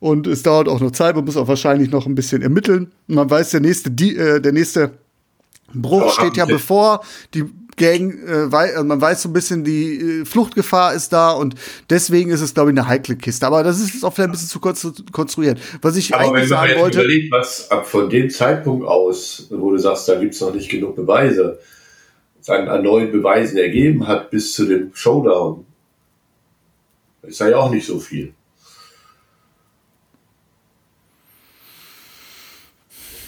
[0.00, 2.92] und es dauert auch noch Zeit, man muss auch wahrscheinlich noch ein bisschen ermitteln.
[3.06, 4.90] Man weiß, der nächste, die, äh, der nächste
[5.74, 7.02] Bruch steht ja bevor,
[7.34, 7.44] die
[7.78, 11.54] Gang, äh, wei also man weiß so ein bisschen, die äh, Fluchtgefahr ist da und
[11.88, 13.46] deswegen ist es, glaube ich, eine heikle Kiste.
[13.46, 15.58] Aber das ist jetzt auch vielleicht ein bisschen zu kurz konstruiert.
[15.80, 16.98] Was ich Aber wenn eigentlich man sagen jetzt wollte.
[17.00, 20.96] überlegt, was ab von dem Zeitpunkt aus, wo du sagst, da gibt's noch nicht genug
[20.96, 21.58] Beweise,
[22.40, 25.64] es an, an neuen Beweisen ergeben hat bis zu dem Showdown,
[27.22, 28.32] ist ja auch nicht so viel.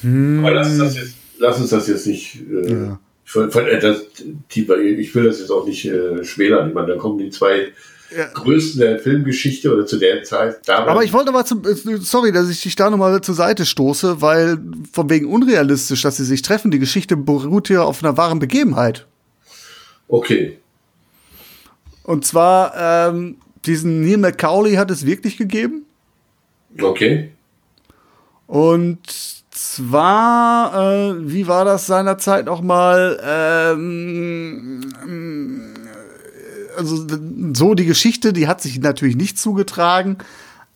[0.02, 2.36] Aber lass uns das jetzt, lass uns das jetzt nicht.
[2.50, 3.00] Äh, Ja.
[3.30, 4.02] Von, von, das,
[4.48, 6.68] tiefer, ich will das jetzt auch nicht äh, schmälern.
[6.68, 7.72] Ich meine, da kommen die zwei
[8.16, 8.26] Ja.
[8.26, 10.68] größten der Filmgeschichte oder zu der Zeit.
[10.68, 14.20] Aber ich wollte aber zum, äh, sorry, dass ich dich da nochmal zur Seite stoße,
[14.20, 14.58] weil
[14.92, 19.06] von wegen unrealistisch, dass sie sich treffen, die Geschichte beruht hier auf einer wahren Begebenheit.
[20.08, 20.58] Okay.
[22.02, 25.86] Und zwar, ähm, diesen Neil McCauley hat es wirklich gegeben.
[26.80, 27.30] Okay.
[28.48, 33.20] Und zwar, äh, wie war das seinerzeit noch mal?
[33.24, 37.06] Ähm, äh, also
[37.54, 40.18] so die Geschichte, die hat sich natürlich nicht zugetragen,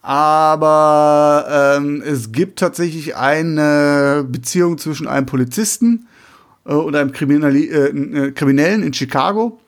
[0.02, 6.06] aber ähm, es gibt tatsächlich eine Beziehung zwischen einem Polizisten
[6.66, 9.60] äh, und einem Kriminali äh, äh, Kriminellen in Chicago.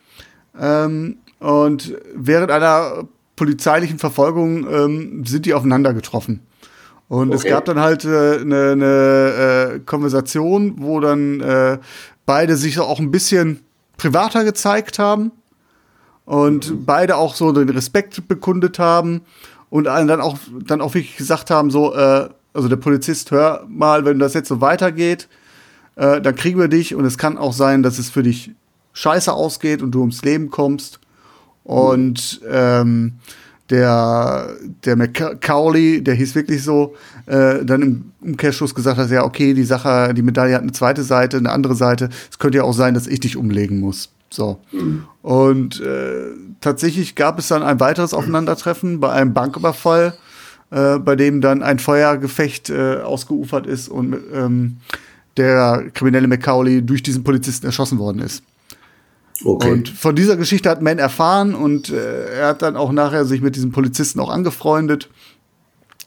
[0.58, 6.40] Ähm, und während einer polizeilichen Verfolgung ähm, sind die aufeinander getroffen.
[7.08, 7.50] Und es Okay.
[7.50, 11.78] gab dann halt eine äh, ne, ne, äh, Konversation, wo dann äh,
[12.24, 13.60] beide sich auch ein bisschen
[13.96, 15.30] privater gezeigt haben
[16.24, 19.22] und beide auch so den Respekt bekundet haben
[19.70, 23.64] und allen dann auch dann auch wirklich gesagt haben so äh, also der Polizist hör
[23.68, 25.28] mal wenn das jetzt so weitergeht
[25.94, 28.50] äh, dann kriegen wir dich und es kann auch sein dass es für dich
[28.96, 31.00] scheiße ausgeht und du ums Leben kommst.
[31.64, 33.14] Und ähm,
[33.70, 34.48] der
[34.84, 36.94] der McCauley, der hieß wirklich so,
[37.26, 41.02] äh, dann im Umkehrschluss gesagt hat, ja okay, die Sache, die Medaille hat eine zweite
[41.02, 42.08] Seite, eine andere Seite.
[42.30, 44.10] Es könnte ja auch sein, dass ich dich umlegen muss.
[44.30, 44.58] So.
[45.22, 50.14] Und äh, tatsächlich gab es dann ein weiteres Aufeinandertreffen bei einem Banküberfall,
[50.70, 54.78] äh, bei dem dann ein Feuergefecht äh, ausgeufert ist und ähm,
[55.36, 58.42] der kriminelle McCauley durch diesen Polizisten erschossen worden ist.
[59.44, 59.70] Okay.
[59.70, 63.40] Und von dieser Geschichte hat Man erfahren und äh, er hat dann auch nachher sich
[63.42, 65.10] mit diesem Polizisten auch angefreundet.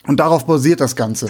[0.07, 1.29] Und darauf basiert das Ganze.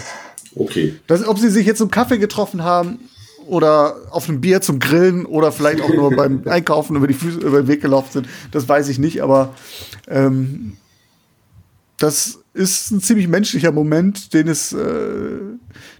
[0.55, 0.95] okay.
[1.07, 2.99] Das, ob sie sich jetzt zum Kaffee getroffen haben
[3.47, 7.39] oder auf einem Bier zum Grillen oder vielleicht auch nur beim Einkaufen über, die Füße,
[7.39, 9.53] über den Weg gelaufen sind, das weiß ich nicht, aber
[10.07, 10.77] ähm,
[11.99, 15.39] das ist ein ziemlich menschlicher Moment, den es, äh,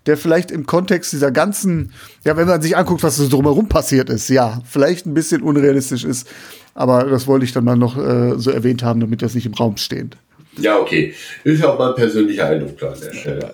[0.05, 1.93] der vielleicht im Kontext dieser ganzen,
[2.25, 6.05] ja, wenn man sich anguckt, was so drumherum passiert ist, ja, vielleicht ein bisschen unrealistisch
[6.05, 6.27] ist,
[6.73, 9.53] aber das wollte ich dann mal noch äh, so erwähnt haben, damit das nicht im
[9.53, 10.17] Raum steht.
[10.57, 11.13] Ja, okay.
[11.43, 13.53] Ist ja auch mein persönlicher Eindruck da an der Stelle.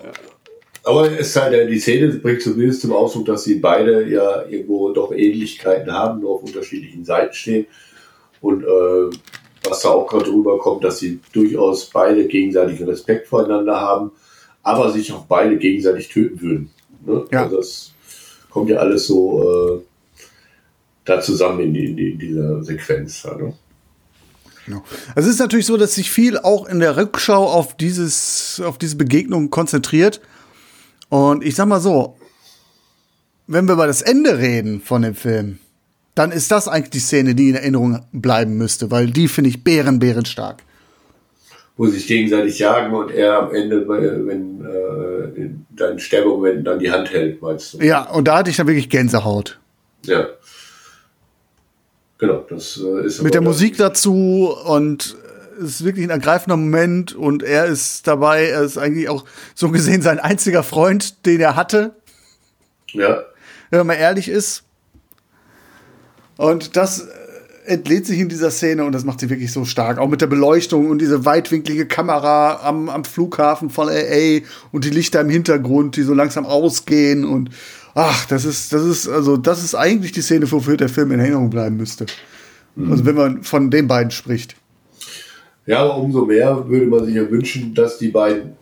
[0.84, 4.92] Aber es sei denn, die Szene bringt zumindest zum Ausdruck, dass sie beide ja irgendwo
[4.92, 7.66] doch Ähnlichkeiten haben, nur auf unterschiedlichen Seiten stehen.
[8.40, 9.16] Und äh,
[9.68, 14.10] was da auch gerade rüberkommt, dass sie durchaus beide gegenseitigen Respekt voreinander haben,
[14.62, 16.70] aber sich auch beide gegenseitig töten würden.
[17.04, 17.24] Ne?
[17.30, 17.44] Ja.
[17.44, 17.92] Also das
[18.50, 19.80] kommt ja alles so äh,
[21.04, 23.24] da zusammen in, in, in dieser Sequenz.
[23.24, 23.54] Ne?
[24.66, 24.82] Genau.
[25.14, 28.78] Also es ist natürlich so, dass sich viel auch in der Rückschau auf dieses, auf
[28.78, 30.20] diese Begegnung konzentriert.
[31.08, 32.16] Und ich sag mal so,
[33.46, 35.60] wenn wir über das Ende reden von dem Film,
[36.16, 39.62] dann ist das eigentlich die Szene, die in Erinnerung bleiben müsste, weil die finde ich
[39.62, 40.62] bären, bärenstark.
[41.76, 46.66] wo sie sich gegenseitig jagen und er am Ende, bei- wenn äh, in deinen Sterbemoment
[46.66, 47.78] dann die Hand hält, meinst du?
[47.84, 49.60] Ja, und da hatte ich dann wirklich Gänsehaut.
[50.04, 50.26] Ja.
[52.18, 55.16] Genau, das äh, ist Mit der Musik dazu und
[55.58, 59.70] es ist wirklich ein ergreifender Moment und er ist dabei, er ist eigentlich auch so
[59.70, 61.94] gesehen sein einziger Freund, den er hatte.
[62.92, 63.22] Ja,
[63.70, 64.62] wenn man ehrlich ist.
[66.36, 69.98] Und das äh, entlädt sich in dieser Szene und das macht sie wirklich so stark.
[69.98, 74.40] Auch mit der Beleuchtung und diese weitwinklige Kamera am, am Flughafen von LA
[74.72, 77.50] und die Lichter im Hintergrund, die so langsam ausgehen und
[77.94, 81.20] ach, das ist, das ist, also, das ist eigentlich die Szene, wofür der Film in
[81.20, 82.06] Erinnerung bleiben müsste.
[82.78, 84.54] Also, wenn man von den beiden spricht.
[85.64, 88.52] Ja, aber umso mehr würde man sich ja wünschen, dass die beiden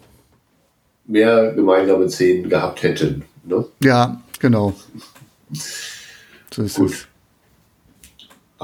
[1.07, 3.25] mehr gemeinsame Szenen gehabt hätten.
[3.45, 3.65] Ne?
[3.81, 4.75] Ja, genau.
[6.51, 6.93] So ist Gut.
[6.93, 7.07] es.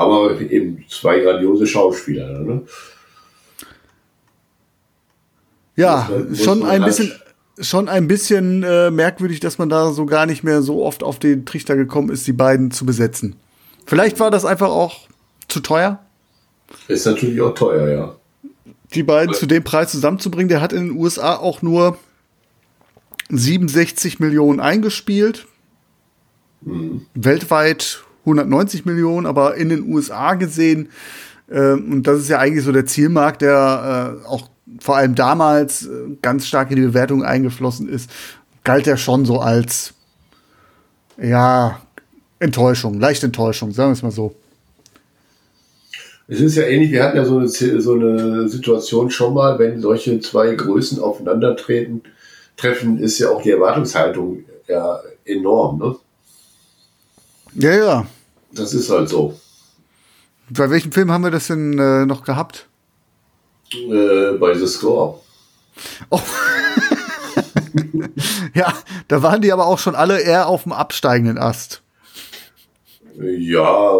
[0.01, 2.39] Aber eben zwei grandiose Schauspieler.
[2.41, 2.63] Ne?
[5.77, 7.13] Ja, Muss schon ein halt- bisschen,
[7.61, 11.19] schon ein bisschen äh, merkwürdig, dass man da so gar nicht mehr so oft auf
[11.19, 13.37] den Trichter gekommen ist, die beiden zu besetzen.
[13.87, 15.09] Vielleicht war das einfach auch
[15.49, 16.01] zu teuer,
[16.89, 18.17] Ist natürlich auch teuer, ja.
[18.95, 20.49] die beiden zu dem Preis zusammenzubringen.
[20.49, 21.99] Der hat in den USA auch nur
[23.31, 25.47] 67 Millionen eingespielt.
[27.15, 30.89] Weltweit 190 Millionen, aber in den USA gesehen,
[31.49, 34.49] äh, und das ist ja eigentlich so der Zielmarkt, der äh, auch
[34.81, 38.11] vor allem damals äh, ganz stark in die Bewertung eingeflossen ist,
[38.65, 39.95] galt er schon so als,
[41.21, 41.81] ja,
[42.39, 44.35] Enttäuschung, leichte Enttäuschung, sagen wir es mal so.
[46.27, 49.81] Es ist ja ähnlich, wir hatten ja so eine, so eine Situation schon mal, wenn
[49.81, 52.03] solche zwei Größen aufeinandertreten,
[52.57, 55.79] treffen, ist ja auch die Erwartungshaltung ja enorm.
[55.79, 55.97] Ne?
[57.55, 58.07] Ja, ja.
[58.53, 59.39] Das ist halt so.
[60.51, 62.67] Bei welchem Film haben wir das denn äh, noch gehabt?
[63.73, 65.21] Äh, bei The Score.
[68.55, 68.73] Ja,
[69.09, 71.83] da waren die aber auch schon alle eher auf dem absteigenden Ast.
[73.19, 73.93] Ja,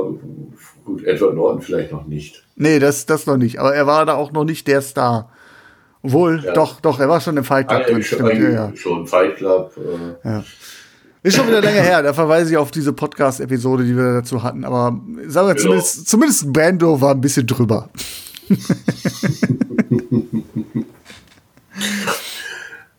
[0.85, 2.45] gut, Edward Norton vielleicht noch nicht.
[2.57, 3.59] Nee, das, das noch nicht.
[3.61, 5.31] Aber er war da auch noch nicht der Star.
[6.03, 6.53] Obwohl, Ja.
[6.53, 7.95] doch, doch, er war schon im Fight Club drin.
[7.97, 8.73] Eigentlich schon, ja, ja.
[8.77, 9.73] schon Fight Club.
[10.25, 10.41] Äh,
[11.23, 12.03] Ist schon wieder länger her.
[12.03, 14.65] Da verweise ich auf diese Podcast-Episode, die wir dazu hatten.
[14.65, 15.63] Aber sagen wir Genau.
[15.65, 17.91] zumindest, zumindest Bando war ein bisschen drüber.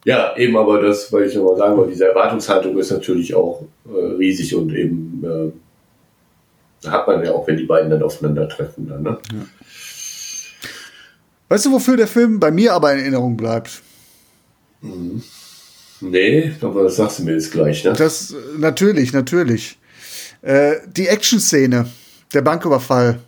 [0.04, 4.16] Ja, eben, aber das, weil ich nochmal sagen wollte, diese Erwartungshaltung ist natürlich auch äh,
[4.16, 5.52] riesig und eben äh,
[6.82, 8.90] da hat man ja auch, wenn die beiden dann aufeinandertreffen.
[8.90, 9.18] Dann, ne?
[11.50, 13.84] Weißt du, wofür der Film bei mir aber in Erinnerung bleibt?
[16.02, 17.84] Nee, aber das sagst du mir jetzt gleich.
[17.84, 17.94] Ne?
[17.94, 19.78] Das, äh, natürlich, natürlich.
[20.42, 21.88] Äh, die Action-Szene,
[22.34, 23.20] der Banküberfall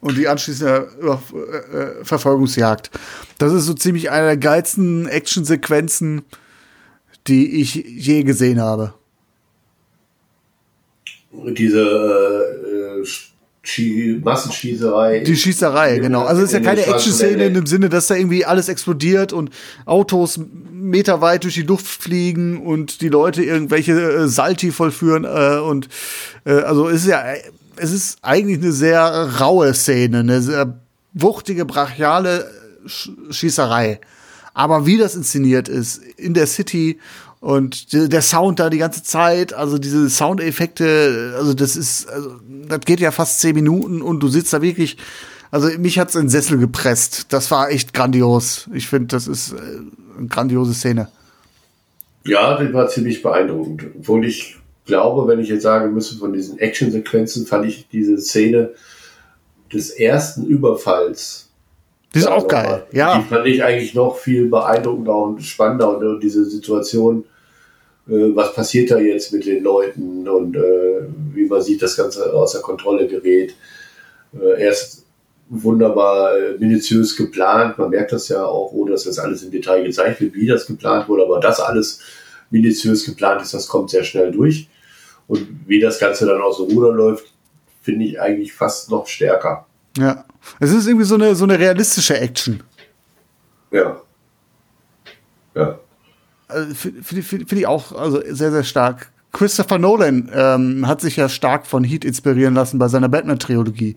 [0.00, 2.90] und die anschließende Über äh, äh, Verfolgungsjagd.
[3.38, 6.22] Das ist so ziemlich eine der geilsten Action-Sequenzen,
[7.26, 8.94] die ich je gesehen habe.
[11.32, 13.31] Diese äh, Schie
[14.22, 15.20] Massenschießerei.
[15.20, 16.24] Die Schießerei, genau.
[16.24, 19.50] Also es ist ja keine Action-Szene in dem Sinne, dass da irgendwie alles explodiert und
[19.86, 20.40] Autos
[20.72, 25.88] meterweit durch die Luft fliegen und die Leute irgendwelche äh, Salti vollführen äh, und
[26.44, 27.22] äh, also es ist ja
[27.76, 29.00] es ist eigentlich eine sehr
[29.40, 30.80] raue Szene, eine sehr
[31.12, 32.50] wuchtige, brachiale
[32.86, 34.00] Sch Schießerei.
[34.54, 36.98] Aber wie das inszeniert ist in der City
[37.42, 42.36] und die- der Sound da die ganze Zeit, also diese Soundeffekte, also das ist, also
[42.68, 44.96] das geht ja fast zehn Minuten und du sitzt da wirklich,
[45.50, 47.26] also mich hat's in den Sessel gepresst.
[47.32, 48.70] Das war echt grandios.
[48.72, 49.56] Ich finde, das ist äh,
[50.18, 51.08] eine grandiose Szene.
[52.24, 53.86] Ja, das war ziemlich beeindruckend.
[53.98, 58.70] Obwohl ich glaube, wenn ich jetzt sagen müsste, von diesen Actionsequenzen fand ich diese Szene
[59.72, 61.48] des ersten Überfalls.
[62.14, 62.84] Die ist auch geil.
[62.92, 67.24] Die Ja, fand ich eigentlich noch viel beeindruckender und spannender und diese Situation,
[68.06, 72.60] was passiert da jetzt mit den Leuten und äh, wie man sieht, das Ganze außer
[72.60, 73.54] Kontrolle gerät.
[74.34, 75.04] Äh, erst
[75.48, 79.84] wunderbar äh, minutiös geplant, man merkt das ja auch, ohne dass das alles im Detail
[79.84, 82.00] gezeigt wird, wie das geplant wurde, aber das alles
[82.50, 84.68] minutiös geplant ist, das kommt sehr schnell durch.
[85.28, 87.32] Und wie das Ganze dann aus dem Ruder läuft,
[87.82, 89.66] finde ich eigentlich fast noch stärker.
[89.96, 90.24] ja.
[90.58, 92.62] Es ist irgendwie so eine, so eine realistische Action.
[93.70, 94.00] Ja.
[95.54, 95.78] Ja.
[96.52, 99.10] Also, Finde find, find ich auch also sehr, sehr stark.
[99.32, 103.96] Christopher Nolan ähm, hat sich ja stark von Heat inspirieren lassen bei seiner Batman-Trilogie.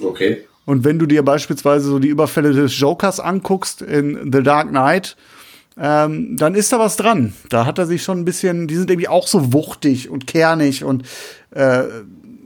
[0.00, 0.44] Okay.
[0.64, 5.16] Und wenn du dir beispielsweise so die Überfälle des Jokers anguckst in The Dark Knight,
[5.76, 7.32] ähm, dann ist da was dran.
[7.48, 10.84] Da hat er sich schon ein bisschen, die sind irgendwie auch so wuchtig und kernig
[10.84, 11.04] und
[11.50, 11.84] äh,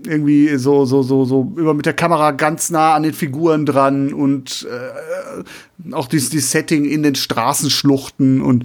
[0.06, 4.12] irgendwie so, so, so, so über mit der Kamera ganz nah an den Figuren dran
[4.12, 8.64] und äh, auch dieses, dieses Setting in den Straßenschluchten und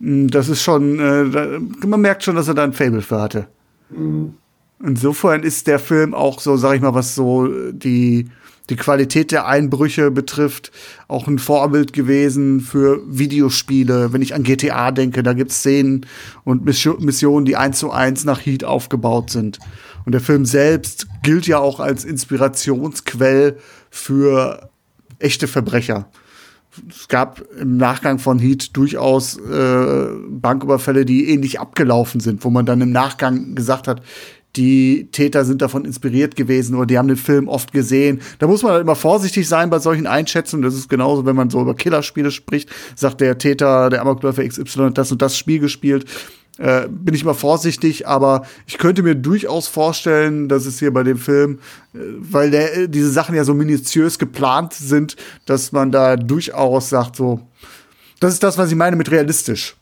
[0.00, 3.48] das ist schon, äh, man merkt schon, dass er da ein Fable für hatte.
[4.82, 8.30] Insofern ist der Film auch so, sag ich mal, was so die,
[8.70, 10.72] die Qualität der Einbrüche betrifft,
[11.06, 14.14] auch ein Vorbild gewesen für Videospiele.
[14.14, 16.06] Wenn ich an GTA denke, da gibt's Szenen
[16.44, 19.58] und Mission- Missionen, die eins zu eins nach Heat aufgebaut sind.
[20.06, 23.58] Und der Film selbst gilt ja auch als Inspirationsquell
[23.90, 24.70] für
[25.18, 26.08] echte Verbrecher.
[26.88, 32.64] Es gab im Nachgang von Heat durchaus äh, Banküberfälle, die ähnlich abgelaufen sind, wo man
[32.64, 34.02] dann im Nachgang gesagt hat,
[34.56, 38.20] die Täter sind davon inspiriert gewesen oder die haben den Film oft gesehen.
[38.40, 40.64] Da muss man halt immer vorsichtig sein bei solchen Einschätzungen.
[40.64, 44.86] Das ist genauso, wenn man so über Killerspiele spricht, sagt der Täter, der Amokläufer XY
[44.86, 46.04] hat das und das Spiel gespielt.
[46.60, 51.02] Äh, bin ich immer vorsichtig, aber ich könnte mir durchaus vorstellen, dass es hier bei
[51.02, 51.58] dem Film,
[51.94, 56.90] äh, weil der, äh, diese Sachen ja so minutiös geplant sind, dass man da durchaus
[56.90, 57.40] sagt, so,
[58.20, 59.74] das ist das, was ich meine mit realistisch.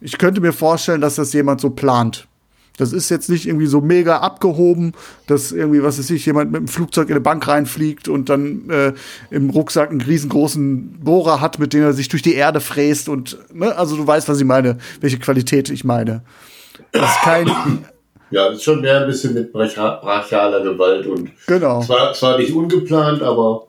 [0.00, 2.28] Ich könnte mir vorstellen, dass das jemand so plant.
[2.76, 4.94] Das ist jetzt nicht irgendwie so mega abgehoben,
[5.26, 8.68] dass irgendwie, was weiß ich, jemand mit dem Flugzeug in eine Bank reinfliegt und dann
[8.68, 8.92] äh,
[9.30, 13.38] im Rucksack einen riesengroßen Bohrer hat, mit dem er sich durch die Erde fräst und,
[13.52, 16.22] ne, also du weißt, was ich meine, welche Qualität ich meine.
[16.90, 17.48] Das ist kein,
[18.30, 22.52] Ja, das ist schon mehr ein bisschen mit brachialer Gewalt und genau, zwar, zwar nicht
[22.52, 23.68] ungeplant, aber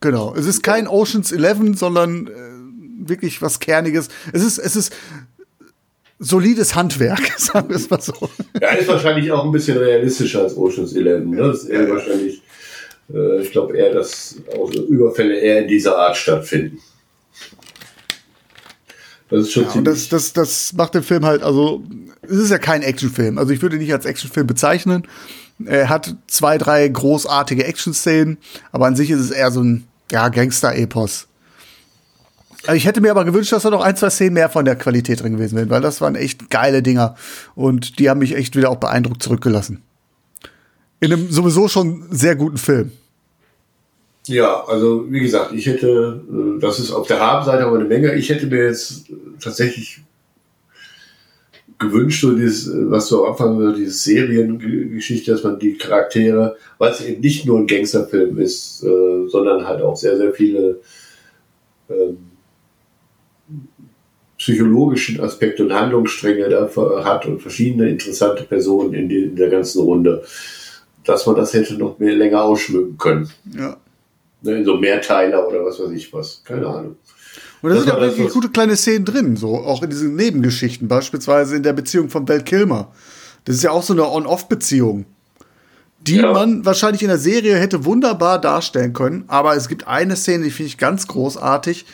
[0.00, 0.34] genau.
[0.34, 4.08] Es ist kein Oceans 11, sondern äh, wirklich was Kerniges.
[4.32, 4.94] Es ist, es ist
[6.18, 8.14] solides Handwerk, sagen wir es mal so.
[8.60, 11.30] ja, ist wahrscheinlich auch ein bisschen realistischer als Ocean's Eleven.
[11.30, 11.36] Ne?
[11.38, 12.42] Das ist eher wahrscheinlich,
[13.12, 16.78] äh, ich glaube eher, dass auch Überfälle eher in dieser Art stattfinden.
[19.28, 20.08] Das ist schon Ja, und ziemlich.
[20.08, 21.82] das, das, das macht den Film halt, also,
[22.22, 23.38] es ist ja kein Actionfilm.
[23.38, 25.06] Also ich würde ihn nicht als Actionfilm bezeichnen.
[25.64, 28.38] Er hat zwei, drei großartige Action-Szenen,
[28.72, 31.26] aber an sich ist es eher so ein, ja, Gangster-Epos.
[32.66, 34.76] Also Ich hätte mir aber gewünscht, dass da noch ein, zwei Szenen mehr von der
[34.76, 37.16] Qualität drin gewesen wären, weil das waren echt geile Dinger.
[37.54, 39.82] Und die haben mich echt wieder auch beeindruckt zurückgelassen.
[41.00, 42.92] In einem sowieso schon sehr guten Film.
[44.26, 48.14] Ja, also wie gesagt, ich hätte, äh, das ist auf der Habenseite aber eine Menge.
[48.14, 49.04] Ich hätte mir jetzt
[49.40, 50.00] tatsächlich
[51.78, 56.56] gewünscht, so dieses, äh, was du am Anfang so diese Seriengeschichte, dass man die Charaktere,
[56.78, 60.80] weil es eben nicht nur ein Gangsterfilm ist, äh, sondern halt auch sehr, sehr viele
[61.88, 62.16] ähm,
[64.38, 66.68] psychologischen Aspekte und Handlungsstränge da
[67.04, 70.24] hat und verschiedene interessante Personen in, die, in der ganzen Runde,
[71.04, 73.30] dass man das hätte noch mehr länger ausschmücken können.
[73.56, 73.76] Ja.
[74.42, 76.42] Ne, in so Mehrteiler oder was weiß ich was.
[76.44, 76.96] Keine Ahnung.
[77.62, 80.88] Und da sind ja das, wirklich gute kleine Szenen drin, so auch in diesen Nebengeschichten,
[80.88, 82.92] beispielsweise in der Beziehung von Val Kilmer.
[83.44, 85.06] Das ist ja auch so eine On-Off-Beziehung,
[86.00, 86.32] die Ja.
[86.32, 89.24] man wahrscheinlich in der Serie hätte wunderbar darstellen können.
[89.28, 91.86] Aber es gibt eine Szene, die finde ich ganz großartig.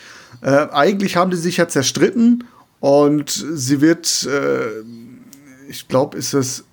[0.43, 2.45] Äh, eigentlich haben die sich ja zerstritten
[2.80, 4.82] und sie wird, äh,
[5.68, 6.64] ich glaube, ist es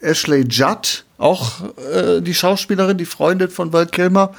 [0.00, 1.52] Ashley Judd, auch
[1.90, 4.32] äh, die Schauspielerin, die Freundin von Val Kilmer,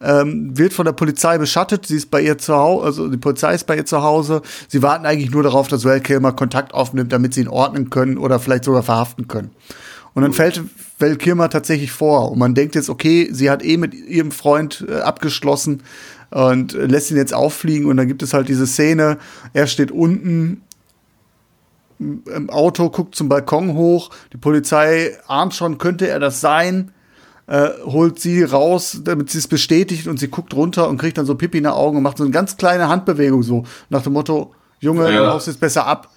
[0.00, 1.86] ähm, wird von der Polizei beschattet.
[1.86, 4.42] Sie ist bei ihr zu Hause, also die Polizei ist bei ihr zu Hause.
[4.68, 8.18] Sie warten eigentlich nur darauf, dass Val Kilmer Kontakt aufnimmt, damit sie ihn ordnen können
[8.18, 9.50] oder vielleicht sogar verhaften können.
[10.14, 10.62] Und dann fällt
[10.98, 14.84] Val Kilmer tatsächlich vor und man denkt jetzt, okay, sie hat eh mit ihrem Freund
[14.88, 15.82] äh, abgeschlossen
[16.30, 19.18] und lässt ihn jetzt auffliegen und dann gibt es halt diese Szene,
[19.52, 20.62] er steht unten
[21.98, 24.10] im Auto, guckt zum Balkon hoch.
[24.32, 26.92] Die Polizei ahnt schon, könnte er das sein.
[27.48, 31.24] Äh, holt sie raus, damit sie es bestätigt und sie guckt runter und kriegt dann
[31.26, 34.12] so Pipi in den Augen und macht so eine ganz kleine Handbewegung so nach dem
[34.12, 35.24] Motto, Junge, Ja.
[35.24, 36.10] du haust jetzt besser ab.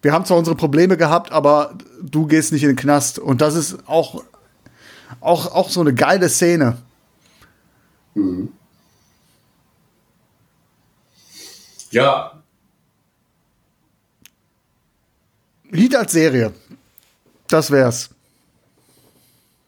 [0.00, 3.18] Wir haben zwar unsere Probleme gehabt, aber du gehst nicht in den Knast.
[3.18, 4.22] Und das ist auch,
[5.20, 6.76] auch, auch so eine geile Szene.
[11.90, 12.40] Ja,
[15.70, 16.52] Lied als Serie.
[17.48, 18.10] Das wär's.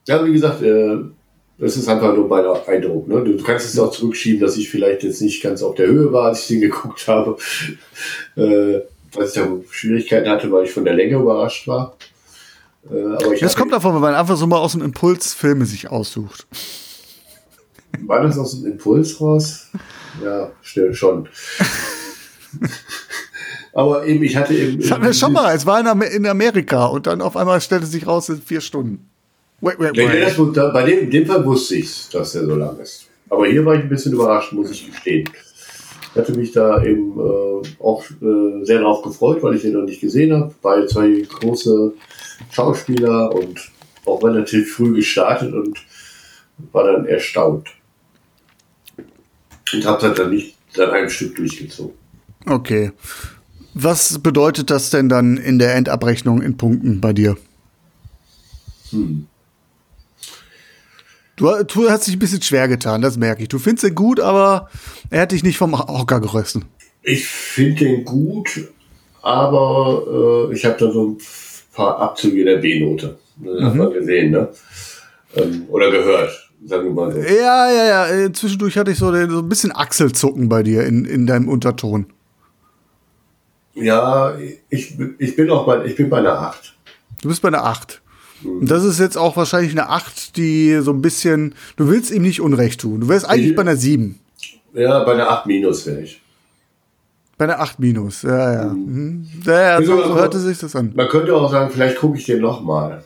[0.06, 0.98] ja, wie gesagt, äh,
[1.58, 3.06] das ist einfach nur mein Eindruck.
[3.06, 3.22] Ne?
[3.22, 6.28] Du kannst es auch zurückschieben, dass ich vielleicht jetzt nicht ganz auf der Höhe war,
[6.28, 7.36] als ich den geguckt habe.
[8.36, 8.80] Äh,
[9.14, 11.96] weil ich da Schwierigkeiten hatte, weil ich von der Länge überrascht war.
[12.90, 15.66] Äh, aber ich Das kommt davon, wenn man einfach so mal aus dem Impuls Filme
[15.66, 16.46] sich aussucht.
[18.06, 19.68] War das aus dem Impuls raus?
[20.24, 21.28] Ja, stimmt schon.
[23.74, 24.80] Aber eben, ich hatte eben.
[24.80, 25.54] Das hatten wir schon mal.
[25.54, 28.44] Es war in, Amer in Amerika und dann auf einmal stellte sich raus, es sind
[28.46, 29.08] vier Stunden.
[29.60, 30.22] Wait, wait, Ja, wait.
[30.22, 33.06] das, wus- da- bei dem, in dem Fall wusste ich dass der so lang ist.
[33.30, 35.28] Aber hier war ich ein bisschen überrascht, muss ich gestehen.
[36.14, 39.84] Ich hatte mich da eben äh, auch äh, sehr drauf gefreut, weil ich den noch
[39.84, 40.54] nicht gesehen habe.
[40.60, 41.94] Beide zwei große
[42.50, 43.70] Schauspieler und
[44.04, 45.78] auch relativ früh gestartet und
[46.72, 47.68] war dann erstaunt.
[49.72, 51.94] Und habe das dann nicht an einem Stück durchgezogen.
[52.46, 52.92] Okay.
[53.74, 57.36] Was bedeutet das denn dann in der Endabrechnung in Punkten bei dir?
[61.36, 63.48] Du, du hast dich ein bisschen schwer getan, das merke ich.
[63.48, 64.68] Du findest ihn gut, aber
[65.10, 66.66] er hat dich nicht vom Hocker gerissen.
[67.02, 68.68] Ich finde den gut,
[69.22, 71.18] aber äh, ich habe da so ein
[71.72, 73.18] paar Abzüge in der B-Note.
[73.38, 74.50] Ne, Hat man gesehen, ne?
[75.34, 77.18] Ähm, oder gehört, sagen wir mal so.
[77.18, 78.08] Ja, ja, ja.
[78.08, 81.48] äh, Zwischendurch hatte ich so, den, so ein bisschen Achselzucken bei dir in, in deinem
[81.48, 82.06] Unterton.
[83.74, 84.34] Ja,
[84.68, 86.74] ich, ich bin auch bei, ich bin bei einer 8.
[87.22, 88.00] Du bist bei einer 8.
[88.44, 92.22] Und das ist jetzt auch wahrscheinlich eine 8, die so ein bisschen, du willst ihm
[92.22, 93.00] nicht Unrecht tun.
[93.00, 94.18] Du wärst eigentlich Ich- bei einer 7.
[94.74, 96.20] Ja, bei einer 8 minus wäre ich.
[97.38, 98.64] Bei einer 8 minus, ja, ja.
[98.72, 99.26] Mhm.
[99.44, 100.92] Ja, ja, so, so hörte sich das an.
[100.94, 103.04] Man könnte auch sagen, vielleicht gucke ich den nochmal.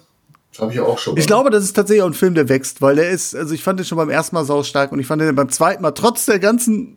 [0.53, 1.21] Das habe ich auch schon mal.
[1.21, 3.63] Ich glaube, das ist tatsächlich auch ein Film, der wächst, weil der ist, also ich
[3.63, 6.25] fand den schon beim ersten Mal saustark und ich fand den beim zweiten Mal, trotz
[6.27, 6.97] der ganzen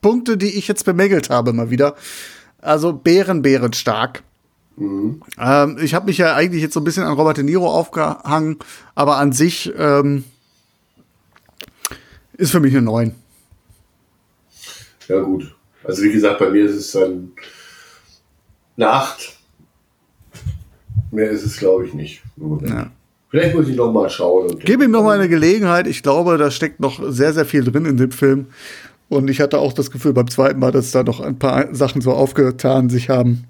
[0.00, 1.94] Punkte, die ich jetzt bemängelt habe, mal wieder,
[2.64, 4.22] also bären, bären stark.
[4.76, 8.58] Ähm, ich habe mich ja eigentlich jetzt so ein bisschen an Robert De Niro aufgehangen,
[8.94, 10.24] aber an sich ähm,
[12.32, 13.14] ist für mich eine 9.
[15.08, 15.54] Ja, gut.
[15.84, 17.32] Also, wie gesagt, bei mir ist es dann
[18.76, 19.38] eine 8.
[21.12, 22.22] Mehr ist es, glaube ich, nicht.
[22.62, 22.90] Ja.
[23.28, 24.50] Vielleicht muss ich nochmal schauen.
[24.50, 25.86] Und Gib ihm noch mal eine Gelegenheit.
[25.86, 28.46] Ich glaube, da steckt noch sehr, sehr viel drin in dem Film.
[29.14, 32.00] Und ich hatte auch das Gefühl beim zweiten Mal, dass da noch ein paar Sachen
[32.00, 33.44] so aufgetan sich haben.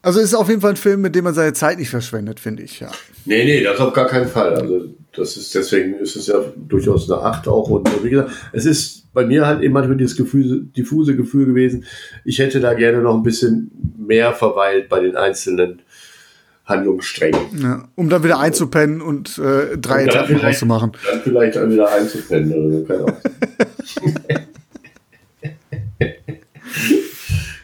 [0.00, 2.62] Also ist auf jeden Fall ein Film, mit dem man seine Zeit nicht verschwendet, finde
[2.62, 2.90] ich, ja.
[3.26, 4.54] Nee, nee, das auf gar keinen Fall.
[4.54, 7.68] Also das ist deswegen ist es ja durchaus eine Acht auch.
[7.68, 11.84] Und wie gesagt, es ist bei mir halt immer manchmal dieses Gefühl, diffuse Gefühl gewesen,
[12.24, 15.82] ich hätte da gerne noch ein bisschen mehr verweilt bei den einzelnen
[16.64, 17.40] Handlungssträngen.
[17.60, 17.88] ja.
[17.94, 20.92] Um dann wieder einzupennen und äh, drei Und Etappen rauszumachen.
[21.10, 23.06] Dann vielleicht dann wieder einzupennen oder so.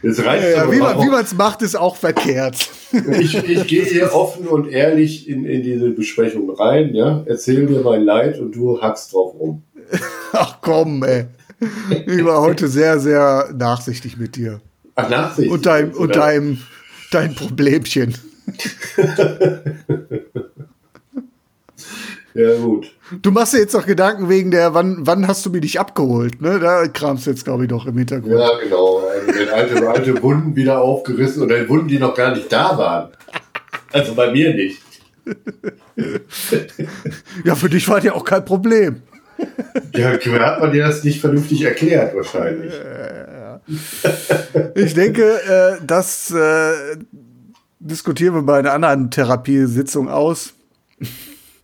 [0.03, 2.71] Jetzt reicht Ja, aber wie man man's macht, ist auch verkehrt.
[3.19, 7.81] Ich, ich gehe hier offen und ehrlich in, in diese Besprechung rein, ja, erzähl dir
[7.81, 9.63] mein Leid und du hackst drauf rum.
[10.33, 11.27] Ach komm, ey.
[12.07, 14.61] Ich war heute sehr, sehr nachsichtig mit dir.
[14.95, 15.51] Ach, Nachsicht.
[15.51, 16.59] Und dein, und deinem,
[17.11, 18.15] dein Problemchen.
[22.35, 22.93] Ja, gut.
[23.23, 26.41] Du machst dir jetzt doch Gedanken wegen der, wann, wann hast du mich nicht abgeholt,
[26.41, 26.61] ne?
[26.61, 28.39] Da kramst du jetzt, glaube ich, doch im Hintergrund.
[28.39, 28.99] Ja, genau.
[28.99, 33.09] Also, wenn alte, alte Wunden wieder aufgerissen oder Wunden, die noch gar nicht da waren.
[33.93, 34.83] Also bei mir nicht.
[37.45, 39.03] Ja, für dich war ja auch kein Problem.
[39.95, 42.73] Ja, hat man dir das nicht vernünftig erklärt, wahrscheinlich.
[44.75, 46.97] Ich denke, äh, das äh,
[47.81, 50.55] diskutieren wir bei einer anderen Therapiesitzung aus.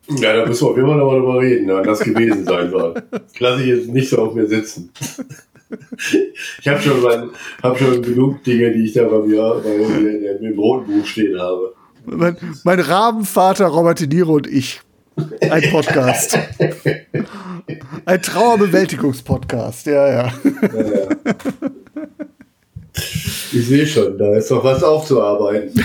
[0.09, 2.95] Ja, da müssen wir auf jeden Fall nochmal drüber reden, wann das gewesen sein soll.
[3.11, 4.91] Das lasse ich jetzt nicht so auf mir sitzen.
[6.61, 10.41] Ich habe schon, mein, hab schon genug Dinge, die ich da bei mir, bei mir
[10.41, 11.75] im roten Buch stehen habe.
[12.05, 14.81] Mein, mein Rabenvater Robert De Niro und ich.
[15.41, 16.39] Ein Podcast.
[18.05, 20.33] Ein Trauerbewältigungspodcast, ja, ja.
[23.53, 25.82] Ich sehe schon, da ist doch was aufzuarbeiten.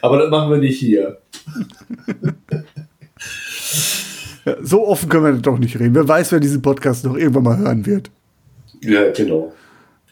[0.00, 1.18] Aber das machen wir nicht hier.
[4.62, 5.94] So offen können wir doch nicht reden.
[5.94, 8.10] Wer weiß, wer diesen Podcast noch irgendwann mal hören wird.
[8.82, 9.52] Ja, genau.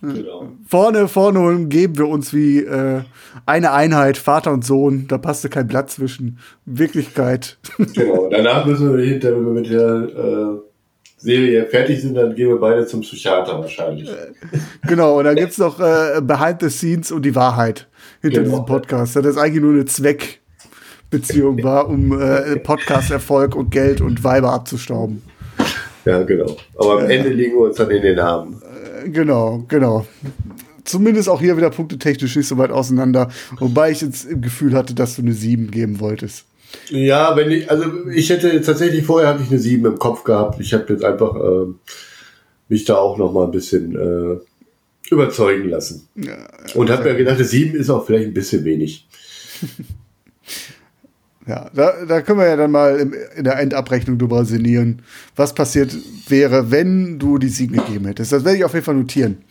[0.00, 0.48] genau.
[0.66, 3.02] Vorne, vorne geben wir uns wie äh,
[3.46, 5.06] eine Einheit, Vater und Sohn.
[5.08, 7.58] Da passte kein Blatt zwischen Wirklichkeit.
[7.94, 8.28] genau.
[8.30, 10.65] Danach müssen wir hinter, wenn wir mit der äh,
[11.18, 14.08] Serie fertig sind, dann gehen wir beide zum Psychiater wahrscheinlich.
[14.86, 17.88] genau, und dann gibt's noch äh, Behind the Scenes und die Wahrheit
[18.20, 18.50] hinter Genau.
[18.50, 19.16] diesem Podcast.
[19.16, 25.22] Das ist eigentlich nur eine Zweckbeziehung war, um äh, Podcast-Erfolg und Geld und Weiber abzustauben.
[26.04, 26.56] Ja, genau.
[26.78, 28.60] Aber am Ende liegen wir uns dann in den Armen.
[28.62, 30.04] Äh, Genau, genau.
[30.84, 33.28] Zumindest auch hier wieder punktetechnisch nicht so weit auseinander.
[33.58, 36.44] Wobei ich jetzt im Gefühl hatte, dass du eine 7 geben wolltest.
[36.88, 40.60] Ja, wenn ich, also ich hätte tatsächlich vorher hatte ich eine 7 im Kopf gehabt.
[40.60, 41.72] Ich habe jetzt einfach äh,
[42.68, 44.38] mich da auch noch mal ein bisschen äh,
[45.10, 46.08] überzeugen lassen.
[46.74, 49.06] Und habe mir gedacht, eine 7 ist auch vielleicht ein bisschen wenig.
[51.46, 55.02] Ja, da, da können wir ja dann mal im, in der Endabrechnung drüber sinnieren,
[55.36, 55.96] was passiert
[56.28, 58.32] wäre, wenn du die 7 gegeben hättest.
[58.32, 59.44] Das werde ich auf jeden Fall notieren.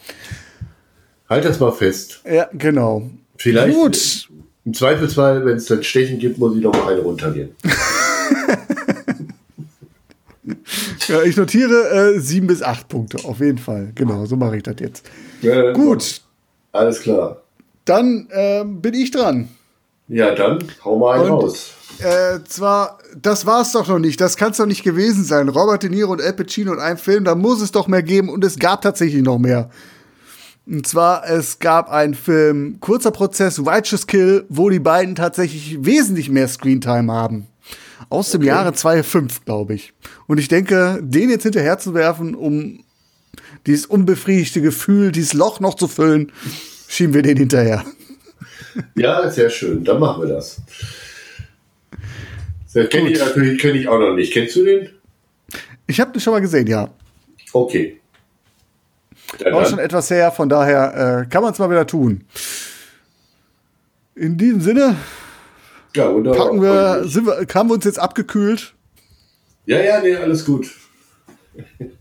[1.29, 2.21] Halt das mal fest.
[2.29, 3.09] Ja, genau.
[3.37, 4.29] Vielleicht Gut.
[4.65, 7.49] Im Zweifelsfall, wenn es dann Stechen gibt, muss ich noch mal eine runtergehen.
[11.07, 13.91] Ja, ich notiere äh, 7 bis 8 Punkte, auf jeden Fall.
[13.95, 15.05] Genau, so mache ich das jetzt.
[15.41, 16.21] Ja, Gut,
[16.71, 17.41] Alles klar.
[17.85, 19.49] dann ähm, bin ich dran.
[20.07, 21.71] Ja, dann hau mal einen Und- raus.
[21.99, 24.19] Äh, zwar, das war's doch noch nicht.
[24.19, 25.47] Das kann's doch nicht gewesen sein.
[25.47, 28.27] Robert De Niro und Al Pacino in einem Film, da muss es doch mehr geben
[28.29, 29.69] und es gab tatsächlich noch mehr.
[30.67, 36.29] Und zwar, es gab einen Film, kurzer Prozess, Righteous Kill, wo die beiden tatsächlich wesentlich
[36.29, 37.47] mehr Screentime haben.
[38.09, 39.93] Aus dem Jahre 2005, glaube ich.
[40.27, 42.83] Und ich denke, den jetzt hinterher zu werfen, um
[43.65, 46.31] dieses unbefriedigte Gefühl, dieses Loch noch zu füllen,
[46.87, 47.83] schieben wir den hinterher.
[48.95, 49.83] Ja, sehr schön.
[49.83, 50.61] Dann machen wir das.
[52.73, 54.33] Das kenne ich natürlich kenn ich auch noch nicht.
[54.33, 54.89] Kennst du den?
[55.87, 56.89] Ich habe den schon mal gesehen, ja.
[57.53, 58.01] Okay.
[59.39, 62.23] Ja, Auch schon etwas her, von daher äh, kann man es mal wieder tun.
[64.15, 64.95] In diesem Sinne
[65.95, 66.45] Ja, wunderbar.
[66.45, 68.73] packen wir, sind wir, haben wir uns jetzt abgekühlt.
[69.65, 70.69] Ja, ja, nee, alles gut.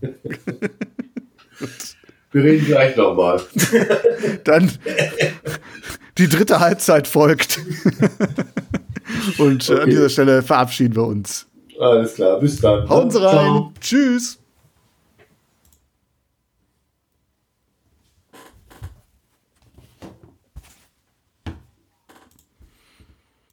[2.31, 3.41] wir reden gleich nochmal.
[4.43, 4.71] Dann
[6.17, 7.59] die dritte Halbzeit folgt.
[9.37, 9.89] Und äh, an Okay.
[9.89, 11.47] dieser Stelle verabschieden wir uns.
[11.79, 12.87] Alles klar, bis dann.
[12.87, 13.33] Hauen Sie rein.
[13.33, 13.73] Ciao.
[13.81, 14.39] Tschüss.